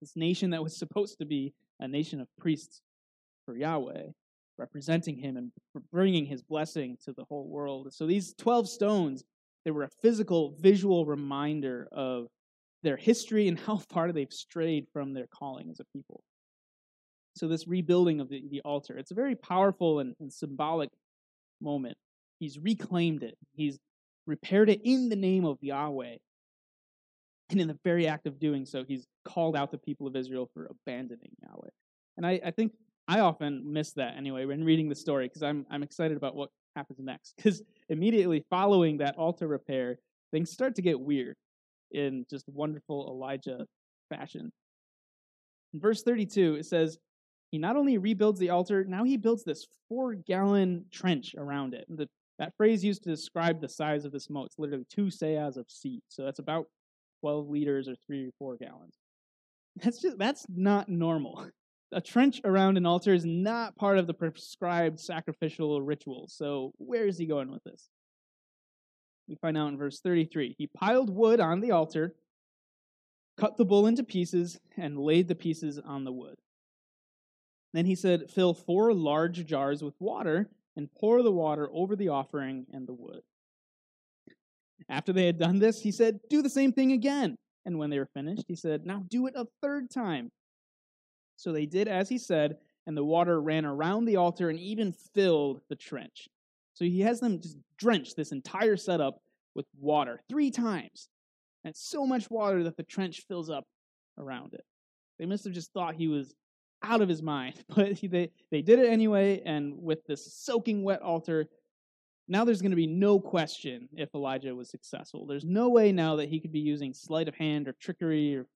[0.00, 2.82] This nation that was supposed to be a nation of priests
[3.44, 4.08] for Yahweh,
[4.58, 5.52] representing him and
[5.90, 7.92] bringing his blessing to the whole world.
[7.92, 9.24] So these 12 stones,
[9.64, 12.26] they were a physical, visual reminder of
[12.82, 16.22] their history and how far they've strayed from their calling as a people.
[17.34, 20.90] So, this rebuilding of the, the altar, it's a very powerful and, and symbolic
[21.62, 21.96] moment.
[22.38, 23.78] He's reclaimed it, he's
[24.26, 26.16] repaired it in the name of Yahweh.
[27.50, 30.48] And in the very act of doing so, he's called out the people of Israel
[30.54, 31.68] for abandoning Yahweh.
[32.16, 32.72] And I, I think
[33.12, 36.48] I often miss that anyway when reading the story because I'm, I'm excited about what
[36.74, 37.34] happens next.
[37.36, 39.98] Because immediately following that altar repair,
[40.32, 41.36] things start to get weird
[41.90, 43.66] in just wonderful Elijah
[44.08, 44.50] fashion.
[45.74, 46.96] In verse 32, it says,
[47.50, 51.84] He not only rebuilds the altar, now he builds this four gallon trench around it.
[51.90, 54.46] The, that phrase used to describe the size of this moat.
[54.46, 56.00] It's literally two seahs of seed.
[56.08, 56.64] So that's about
[57.20, 58.94] 12 liters or three or four gallons.
[59.76, 61.50] That's just that's not normal.
[61.92, 66.26] A trench around an altar is not part of the prescribed sacrificial ritual.
[66.28, 67.90] So where is he going with this?
[69.28, 70.54] We find out in verse 33.
[70.58, 72.14] He piled wood on the altar,
[73.36, 76.36] cut the bull into pieces, and laid the pieces on the wood.
[77.72, 82.08] Then he said, Fill four large jars with water and pour the water over the
[82.08, 83.22] offering and the wood.
[84.88, 87.36] After they had done this, he said, Do the same thing again.
[87.64, 90.30] And when they were finished, he said, Now do it a third time.
[91.42, 94.92] So they did as he said, and the water ran around the altar and even
[94.92, 96.28] filled the trench.
[96.74, 99.18] So he has them just drench this entire setup
[99.56, 101.08] with water three times.
[101.64, 103.64] And so much water that the trench fills up
[104.18, 104.64] around it.
[105.18, 106.32] They must have just thought he was
[106.80, 109.42] out of his mind, but he, they, they did it anyway.
[109.44, 111.46] And with this soaking wet altar,
[112.28, 115.26] now there's going to be no question if Elijah was successful.
[115.26, 118.46] There's no way now that he could be using sleight of hand or trickery or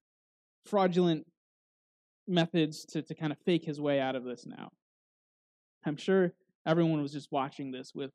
[0.65, 1.27] fraudulent
[2.29, 4.71] methods to, to kind of fake his way out of this now.
[5.85, 6.33] I'm sure
[6.67, 8.11] everyone was just watching this with,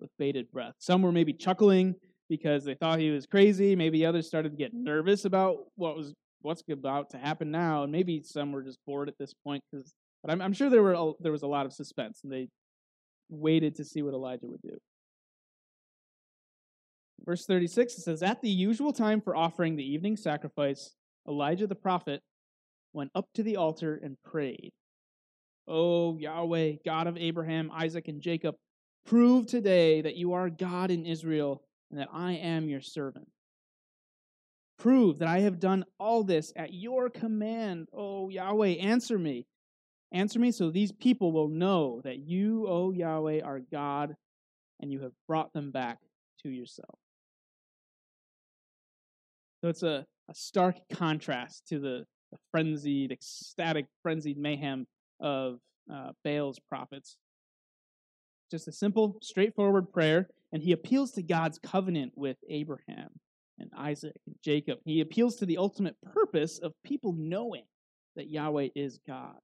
[0.00, 0.74] with bated breath.
[0.78, 1.94] Some were maybe chuckling
[2.28, 3.76] because they thought he was crazy.
[3.76, 7.92] Maybe others started to get nervous about what was what's about to happen now, and
[7.92, 9.62] maybe some were just bored at this point.
[9.70, 12.32] Because, but I'm, I'm sure there were a, there was a lot of suspense, and
[12.32, 12.48] they
[13.28, 14.76] waited to see what Elijah would do.
[17.24, 20.94] Verse 36 it says, At the usual time for offering the evening sacrifice,
[21.28, 22.20] Elijah the prophet
[22.92, 24.72] went up to the altar and prayed.
[25.68, 28.56] O Yahweh, God of Abraham, Isaac, and Jacob,
[29.06, 33.28] prove today that you are God in Israel and that I am your servant.
[34.78, 37.88] Prove that I have done all this at your command.
[37.92, 39.46] O Yahweh, answer me.
[40.10, 44.14] Answer me so these people will know that you, O Yahweh, are God
[44.80, 45.98] and you have brought them back
[46.42, 46.98] to yourself.
[49.62, 54.86] So it's a, a stark contrast to the, the frenzied, ecstatic, frenzied mayhem
[55.20, 55.60] of
[55.92, 57.16] uh, Baal's prophets.
[58.50, 63.10] Just a simple, straightforward prayer, and he appeals to God's covenant with Abraham
[63.58, 64.78] and Isaac and Jacob.
[64.84, 67.64] He appeals to the ultimate purpose of people knowing
[68.16, 69.36] that Yahweh is God.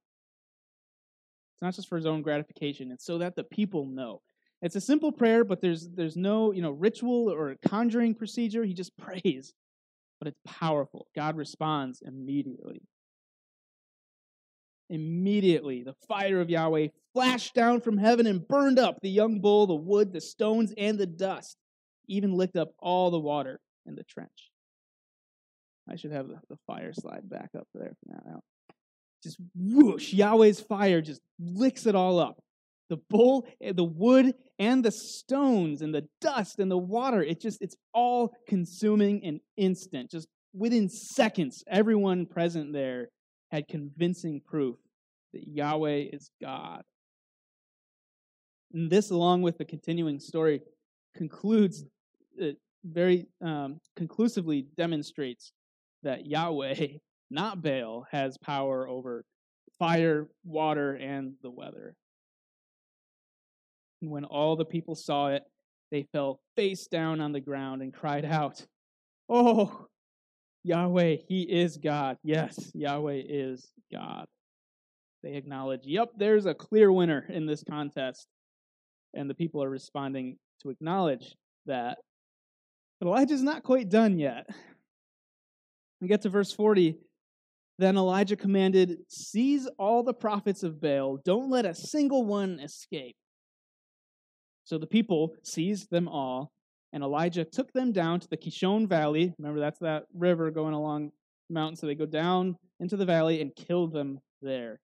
[1.53, 4.21] It's not just for his own gratification, it's so that the people know.
[4.61, 8.63] It's a simple prayer, but there's there's no, you know, ritual or conjuring procedure.
[8.65, 9.53] He just prays.
[10.19, 11.07] But it's powerful.
[11.15, 12.81] God responds immediately.
[14.89, 19.67] Immediately, the fire of Yahweh flashed down from heaven and burned up the young bull,
[19.67, 21.57] the wood, the stones, and the dust,
[22.07, 24.51] even licked up all the water in the trench.
[25.87, 28.43] I should have the, fire slide back up there from that out.
[29.23, 32.39] Just whoosh, Yahweh's fire just licks it all up.
[32.89, 37.23] The bull, eh, the wood, and the stones, and the dust, and the water.
[37.23, 40.11] It just, it's all consuming and instant.
[40.11, 43.09] Just within seconds, everyone present there
[43.51, 44.75] had convincing proof
[45.33, 46.83] that Yahweh is God.
[48.73, 50.61] And this, along with the continuing story,
[51.15, 51.83] concludes,
[52.37, 55.51] it very um, conclusively demonstrates
[56.03, 56.87] that Yahweh,
[57.31, 59.25] not Baal, has power over
[59.77, 61.95] fire, water, and the weather.
[64.01, 65.43] And when all the people saw it,
[65.91, 68.65] they fell face down on the ground and cried out,
[69.27, 69.87] Oh,
[70.63, 72.17] Yahweh, He is God.
[72.23, 74.25] Yes, Yahweh is God.
[75.23, 78.27] They acknowledge, Yep, there's a clear winner in this contest.
[79.13, 81.35] And the people are responding to acknowledge
[81.65, 81.97] that.
[82.99, 84.47] But Elijah's not quite done yet.
[86.01, 86.95] We get to verse 40.
[87.77, 93.15] Then Elijah commanded, Seize all the prophets of Baal, don't let a single one escape.
[94.69, 96.51] So the people seized them all
[96.93, 99.33] and Elijah took them down to the Kishon Valley.
[99.39, 101.11] Remember, that's that river going along
[101.47, 101.75] the mountain.
[101.75, 104.79] So they go down into the valley and kill them there.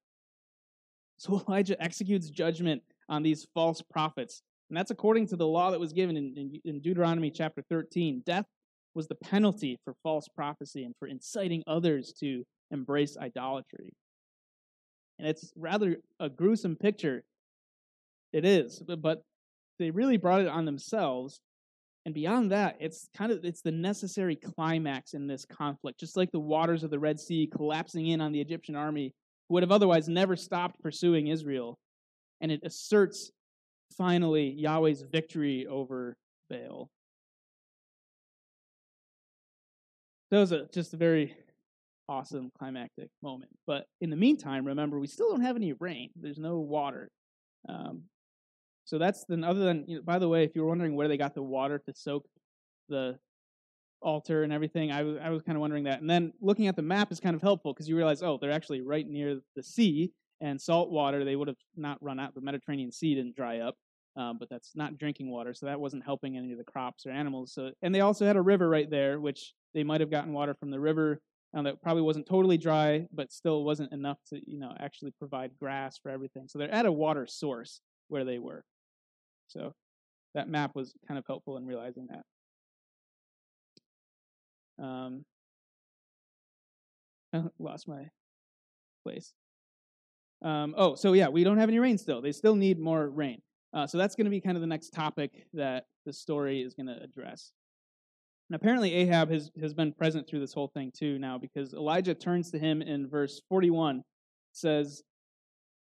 [1.19, 4.41] So Elijah executes judgment on these false prophets.
[4.71, 8.23] And that's according to the law that was given in, in, in Deuteronomy chapter 13.
[8.25, 8.47] Death
[8.95, 13.93] was the penalty for false prophecy and for inciting others to embrace idolatry.
[15.19, 17.23] And it's rather a gruesome picture.
[18.33, 19.21] It is, but
[19.79, 21.39] they really brought it on themselves
[22.05, 26.31] and beyond that, it's kind of it's the necessary climax in this conflict, just like
[26.31, 29.11] the waters of the Red Sea collapsing in on the Egyptian army
[29.49, 31.79] who would have otherwise never stopped pursuing Israel.
[32.41, 33.31] And it asserts
[33.97, 36.15] finally Yahweh's victory over
[36.49, 36.89] Baal.
[40.29, 41.35] That was a, just a very
[42.07, 43.51] awesome climactic moment.
[43.65, 46.11] But in the meantime, remember, we still don't have any rain.
[46.15, 47.09] There's no water.
[47.67, 48.03] Um,
[48.85, 51.07] so that's then other than you know, by the way, if you were wondering where
[51.07, 52.25] they got the water to soak
[52.87, 53.17] the
[54.01, 56.01] altar and everything, I was I was kind of wondering that.
[56.01, 58.51] And then looking at the map is kind of helpful because you realize, oh, they're
[58.51, 61.25] actually right near the sea and salt water.
[61.25, 62.35] They would have not run out.
[62.35, 63.75] The Mediterranean Sea didn't dry up,
[64.15, 67.11] um, but that's not drinking water, so that wasn't helping any of the crops or
[67.11, 67.53] animals.
[67.53, 70.53] So and they also had a river right there, which they might have gotten water
[70.53, 71.19] from the river.
[71.55, 75.57] Um, that probably wasn't totally dry, but still wasn't enough to you know actually provide
[75.59, 76.47] grass for everything.
[76.47, 78.63] So they're at a water source where they were.
[79.47, 79.73] So
[80.33, 82.23] that map was kind of helpful in realizing that.
[84.83, 85.25] Um,
[87.33, 88.09] I lost my
[89.03, 89.33] place.
[90.41, 92.21] Um, oh, so yeah, we don't have any rain still.
[92.21, 93.41] They still need more rain.
[93.73, 96.73] Uh, so that's going to be kind of the next topic that the story is
[96.73, 97.51] going to address.
[98.49, 102.13] And apparently, Ahab has, has been present through this whole thing too now because Elijah
[102.13, 104.03] turns to him in verse 41,
[104.51, 105.03] says,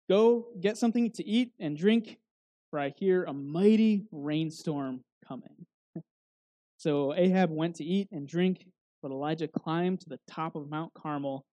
[0.09, 2.18] Go get something to eat and drink
[2.72, 5.65] for I hear a mighty rainstorm coming.
[6.78, 8.65] so Ahab went to eat and drink,
[9.03, 11.45] but Elijah climbed to the top of Mount Carmel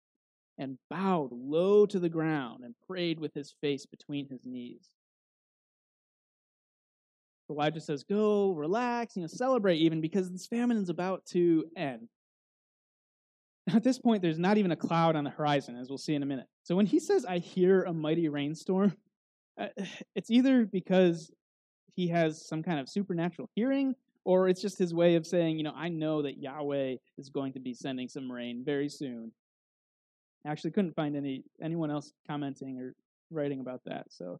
[0.59, 4.89] and bowed low to the ground and prayed with his face between his knees.
[7.51, 12.09] Elijah says, Go, relax, you know, celebrate even because this famine is about to end.
[13.73, 16.23] At this point, there's not even a cloud on the horizon, as we'll see in
[16.23, 16.47] a minute.
[16.63, 18.97] So when he says, I hear a mighty rainstorm,
[19.59, 19.67] uh,
[20.15, 21.31] it's either because
[21.95, 23.95] he has some kind of supernatural hearing
[24.25, 27.53] or it's just his way of saying, you know, I know that Yahweh is going
[27.53, 29.31] to be sending some rain very soon.
[30.45, 32.95] I actually couldn't find any anyone else commenting or
[33.31, 34.39] writing about that, so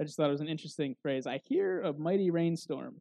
[0.00, 1.26] I just thought it was an interesting phrase.
[1.26, 2.96] I hear a mighty rainstorm,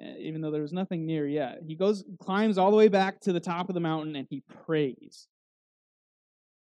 [0.00, 1.60] eh, even though there was nothing near yet.
[1.64, 4.42] He goes, climbs all the way back to the top of the mountain, and he
[4.66, 5.28] prays.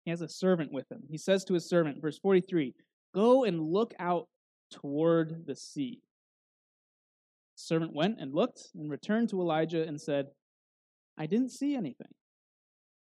[0.05, 1.03] He has a servant with him.
[1.09, 2.73] He says to his servant, verse 43,
[3.13, 4.27] Go and look out
[4.71, 6.01] toward the sea.
[7.57, 10.27] The servant went and looked and returned to Elijah and said,
[11.17, 12.07] I didn't see anything.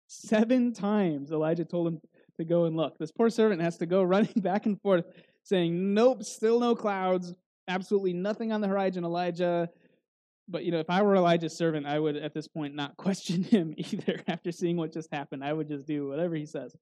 [0.08, 2.00] Seven times Elijah told him
[2.36, 2.98] to go and look.
[2.98, 5.04] This poor servant has to go running back and forth
[5.44, 7.32] saying, Nope, still no clouds,
[7.68, 9.68] absolutely nothing on the horizon, Elijah.
[10.48, 13.42] But you know, if I were Elijah's servant, I would at this point not question
[13.42, 15.42] him either after seeing what just happened.
[15.42, 16.76] I would just do whatever he says.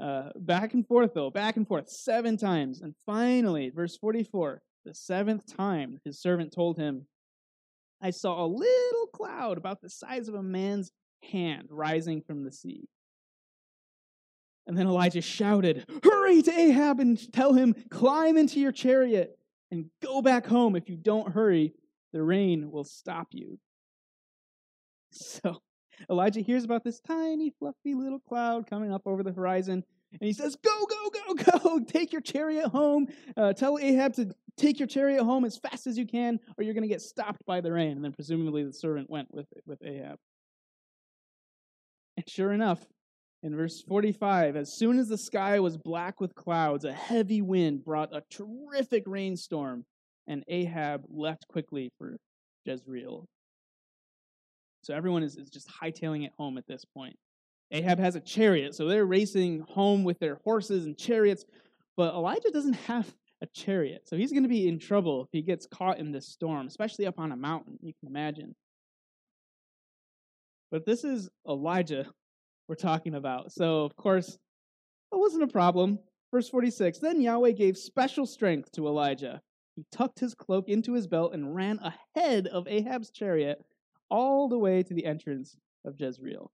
[0.00, 2.80] Uh, back and forth, though, back and forth, seven times.
[2.80, 7.06] And finally, verse 44, the seventh time, his servant told him,
[8.00, 10.90] I saw a little cloud about the size of a man's
[11.22, 12.88] hand rising from the sea.
[14.66, 19.38] And then Elijah shouted, Hurry to Ahab and tell him, Climb into your chariot
[19.70, 20.76] and go back home.
[20.76, 21.74] If you don't hurry,
[22.12, 23.58] the rain will stop you.
[25.14, 25.60] So
[26.10, 29.84] Elijah hears about this tiny, fluffy little cloud coming up over the horizon,
[30.20, 33.08] and he says, Go, go, go, go, take your chariot home.
[33.36, 36.74] Uh, tell Ahab to take your chariot home as fast as you can, or you're
[36.74, 37.92] going to get stopped by the rain.
[37.92, 40.18] And then presumably the servant went with, with Ahab.
[42.16, 42.84] And sure enough,
[43.42, 47.84] in verse 45, as soon as the sky was black with clouds, a heavy wind
[47.84, 49.84] brought a terrific rainstorm,
[50.26, 52.18] and Ahab left quickly for
[52.64, 53.26] Jezreel.
[54.82, 57.16] So everyone is, is just hightailing it home at this point.
[57.70, 61.44] Ahab has a chariot, so they're racing home with their horses and chariots,
[61.96, 64.02] but Elijah doesn't have a chariot.
[64.06, 67.06] So he's going to be in trouble if he gets caught in this storm, especially
[67.06, 68.54] up on a mountain, you can imagine.
[70.70, 72.06] But this is Elijah
[72.68, 73.52] we're talking about.
[73.52, 74.38] So, of course,
[75.10, 75.98] that wasn't a problem.
[76.30, 79.40] Verse 46 Then Yahweh gave special strength to Elijah.
[79.76, 81.80] He tucked his cloak into his belt and ran
[82.14, 83.64] ahead of Ahab's chariot
[84.12, 85.56] all the way to the entrance
[85.86, 86.52] of Jezreel.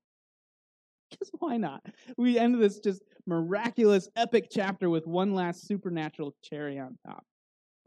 [1.11, 1.85] Because why not?
[2.17, 7.25] We end this just miraculous, epic chapter with one last supernatural cherry on top.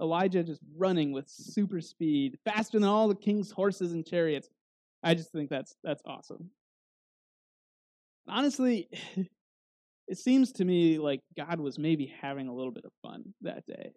[0.01, 4.49] Elijah just running with super speed, faster than all the king's horses and chariots.
[5.03, 6.51] I just think that's that's awesome.
[8.29, 8.89] Honestly,
[10.09, 13.65] it seems to me like God was maybe having a little bit of fun that
[13.67, 13.93] day.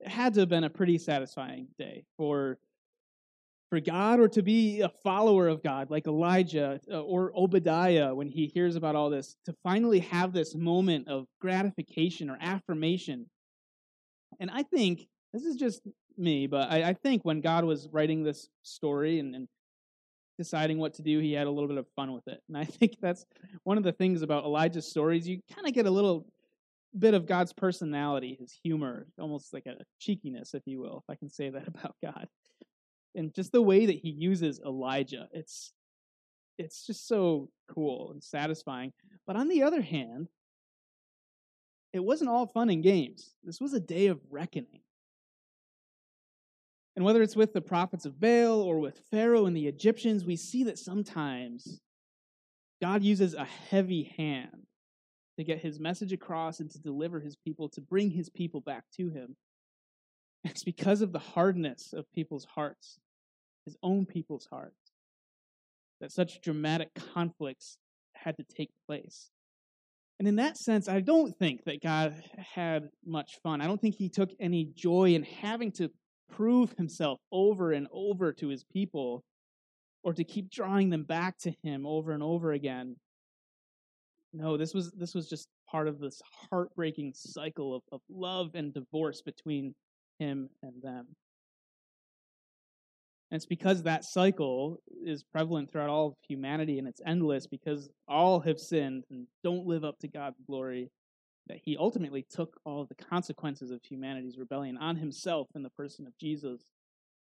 [0.00, 2.58] It had to have been a pretty satisfying day for
[3.70, 8.28] for God or to be a follower of God like Elijah uh, or Obadiah when
[8.28, 13.26] he hears about all this, to finally have this moment of gratification or affirmation.
[14.38, 15.82] And I think, this is just
[16.16, 19.48] me, but I, I think when God was writing this story and, and
[20.38, 22.40] deciding what to do, he had a little bit of fun with it.
[22.48, 23.24] And I think that's
[23.64, 25.28] one of the things about Elijah's stories.
[25.28, 26.26] You kind of get a little
[26.98, 31.16] bit of God's personality, his humor, almost like a cheekiness, if you will, if I
[31.16, 32.26] can say that about God.
[33.16, 35.72] And just the way that he uses Elijah, it's
[36.58, 38.92] it's just so cool and satisfying.
[39.26, 40.28] But on the other hand,
[41.92, 43.34] it wasn't all fun and games.
[43.42, 44.80] This was a day of reckoning.
[46.94, 50.36] And whether it's with the prophets of Baal or with Pharaoh and the Egyptians, we
[50.36, 51.80] see that sometimes
[52.80, 54.66] God uses a heavy hand
[55.38, 58.84] to get his message across and to deliver his people, to bring his people back
[58.96, 59.36] to him.
[60.44, 62.98] It's because of the hardness of people's hearts,
[63.66, 64.92] his own people's hearts,
[66.00, 67.76] that such dramatic conflicts
[68.14, 69.30] had to take place.
[70.18, 72.14] And in that sense, I don't think that God
[72.54, 73.60] had much fun.
[73.60, 75.90] I don't think he took any joy in having to
[76.30, 79.24] prove himself over and over to his people
[80.02, 82.96] or to keep drawing them back to him over and over again.
[84.32, 88.72] No, this was this was just part of this heartbreaking cycle of, of love and
[88.72, 89.74] divorce between
[90.18, 91.08] him and them.
[93.36, 97.90] And it's because that cycle is prevalent throughout all of humanity and it's endless because
[98.08, 100.90] all have sinned and don't live up to God's glory
[101.46, 105.68] that he ultimately took all of the consequences of humanity's rebellion on himself in the
[105.68, 106.62] person of Jesus,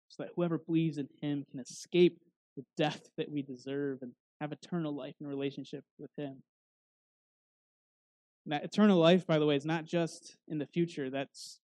[0.08, 2.18] so that whoever believes in him can escape
[2.58, 6.42] the death that we deserve and have eternal life in relationship with him.
[8.44, 11.08] And that eternal life, by the way, is not just in the future.
[11.08, 11.28] That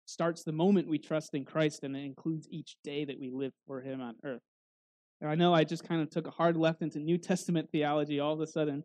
[0.07, 3.53] starts the moment we trust in Christ, and it includes each day that we live
[3.67, 4.43] for him on earth.
[5.21, 8.21] And I know I just kind of took a hard left into New Testament theology
[8.21, 8.85] all of a sudden,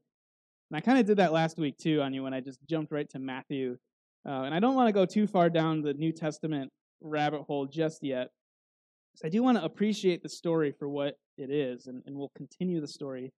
[0.69, 2.91] and I kind of did that last week too on you when I just jumped
[2.91, 3.77] right to Matthew.
[4.27, 7.65] Uh, and I don't want to go too far down the New Testament rabbit hole
[7.65, 8.29] just yet.
[9.15, 12.31] So I do want to appreciate the story for what it is, and, and we'll
[12.35, 13.31] continue the story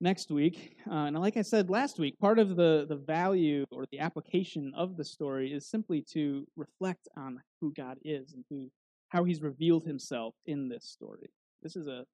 [0.00, 0.76] next week.
[0.90, 4.72] Uh, and like I said last week, part of the, the value or the application
[4.76, 8.70] of the story is simply to reflect on who God is and who
[9.08, 11.30] how he's revealed himself in this story.
[11.62, 12.04] This is a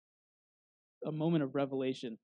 [1.07, 2.19] a moment of revelation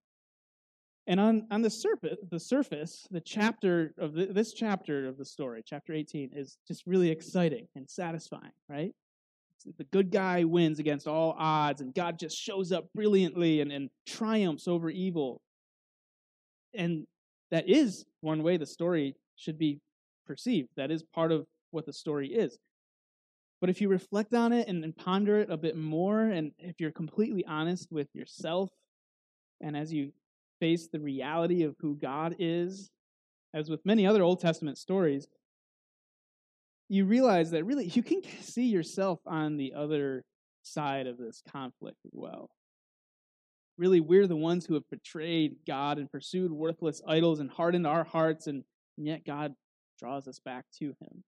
[1.06, 5.24] and on, on the surface, the surface, the chapter of the, this chapter of the
[5.24, 8.92] story, chapter 18, is just really exciting and satisfying, right?
[9.78, 13.90] The good guy wins against all odds, and God just shows up brilliantly and, and
[14.06, 15.40] triumphs over evil.
[16.74, 17.06] And
[17.50, 19.80] that is one way the story should be
[20.26, 20.68] perceived.
[20.76, 22.58] That is part of what the story is.
[23.60, 26.80] But if you reflect on it and, and ponder it a bit more, and if
[26.80, 28.70] you're completely honest with yourself,
[29.60, 30.12] and as you
[30.58, 32.90] face the reality of who God is,
[33.54, 35.28] as with many other Old Testament stories,
[36.88, 40.24] you realize that really you can see yourself on the other
[40.62, 42.50] side of this conflict as well.
[43.78, 48.04] Really we're the ones who have betrayed God and pursued worthless idols and hardened our
[48.04, 48.64] hearts, and,
[48.96, 49.54] and yet God
[49.98, 51.24] draws us back to Him.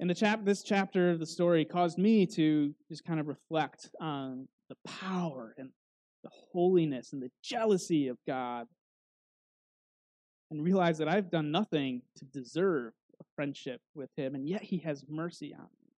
[0.00, 3.90] And the chap- this chapter of the story caused me to just kind of reflect
[4.00, 5.70] on the power and
[6.24, 8.66] the holiness and the jealousy of God
[10.50, 14.78] and realize that I've done nothing to deserve a friendship with Him, and yet He
[14.78, 15.92] has mercy on me.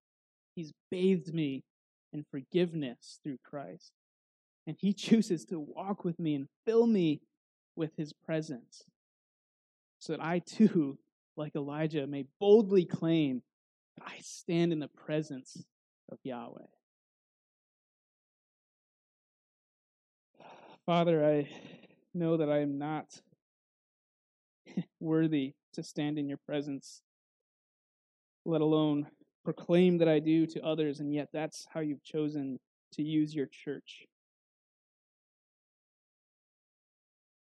[0.55, 1.65] He's bathed me
[2.13, 3.93] in forgiveness through Christ.
[4.67, 7.21] And He chooses to walk with me and fill me
[7.77, 8.85] with His presence
[9.99, 10.99] so that I too,
[11.37, 13.43] like Elijah, may boldly claim
[13.97, 15.65] that I stand in the presence
[16.11, 16.67] of Yahweh.
[20.87, 21.49] Father, I
[22.13, 23.07] know that I am not
[25.01, 27.03] worthy to stand in your presence,
[28.45, 29.09] let alone
[29.45, 32.59] proclaim that I do to others, and yet that's how you've chosen
[32.93, 34.07] to use your church.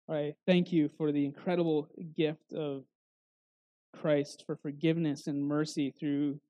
[0.09, 2.85] I thank you for the incredible gift of
[3.99, 6.41] Christ for forgiveness and mercy through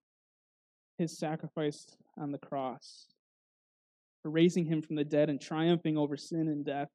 [0.98, 1.86] his sacrifice
[2.18, 3.06] on the cross,
[4.22, 6.88] for raising him from the dead and triumphing over sin and death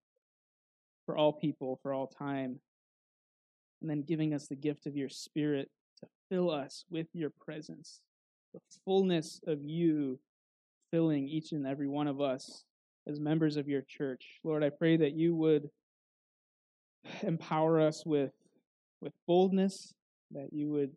[1.06, 2.60] for all people, for all time,
[3.82, 5.70] and then giving us the gift of your Spirit
[6.02, 8.02] to fill us with your presence,
[8.54, 10.20] the fullness of you
[10.92, 12.66] filling each and every one of us
[13.08, 14.40] as members of your church.
[14.44, 15.70] Lord, I pray that you would
[17.22, 18.32] empower us with,
[19.02, 19.94] with boldness,
[20.32, 20.92] that you would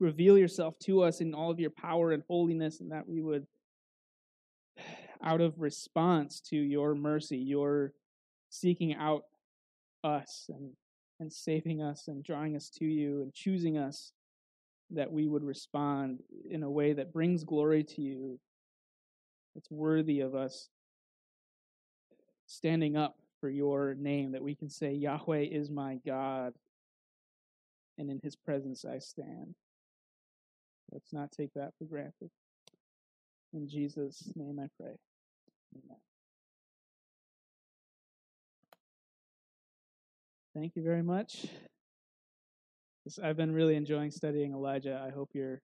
[0.00, 3.46] reveal yourself to us in all of your power and holiness, and that we would,
[5.24, 7.92] out of response to your mercy, your
[8.50, 9.24] seeking out
[10.04, 10.72] us and,
[11.20, 14.12] and saving us and drawing us to you and choosing us,
[14.90, 18.38] that we would respond in a way that brings glory to you.
[19.54, 20.68] It's worthy of us
[22.46, 26.54] standing up for your name, that we can say, Yahweh is my God,
[27.98, 29.56] and in his presence I stand.
[30.92, 32.30] Let's not take that for granted.
[33.52, 34.94] In Jesus' name I pray.
[35.74, 35.98] Amen.
[40.54, 41.46] Thank you very much.
[43.20, 45.02] I've been really enjoying studying Elijah.
[45.04, 45.60] I hope you're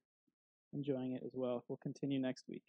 [0.72, 1.62] enjoying it as well.
[1.68, 2.64] We'll continue next week.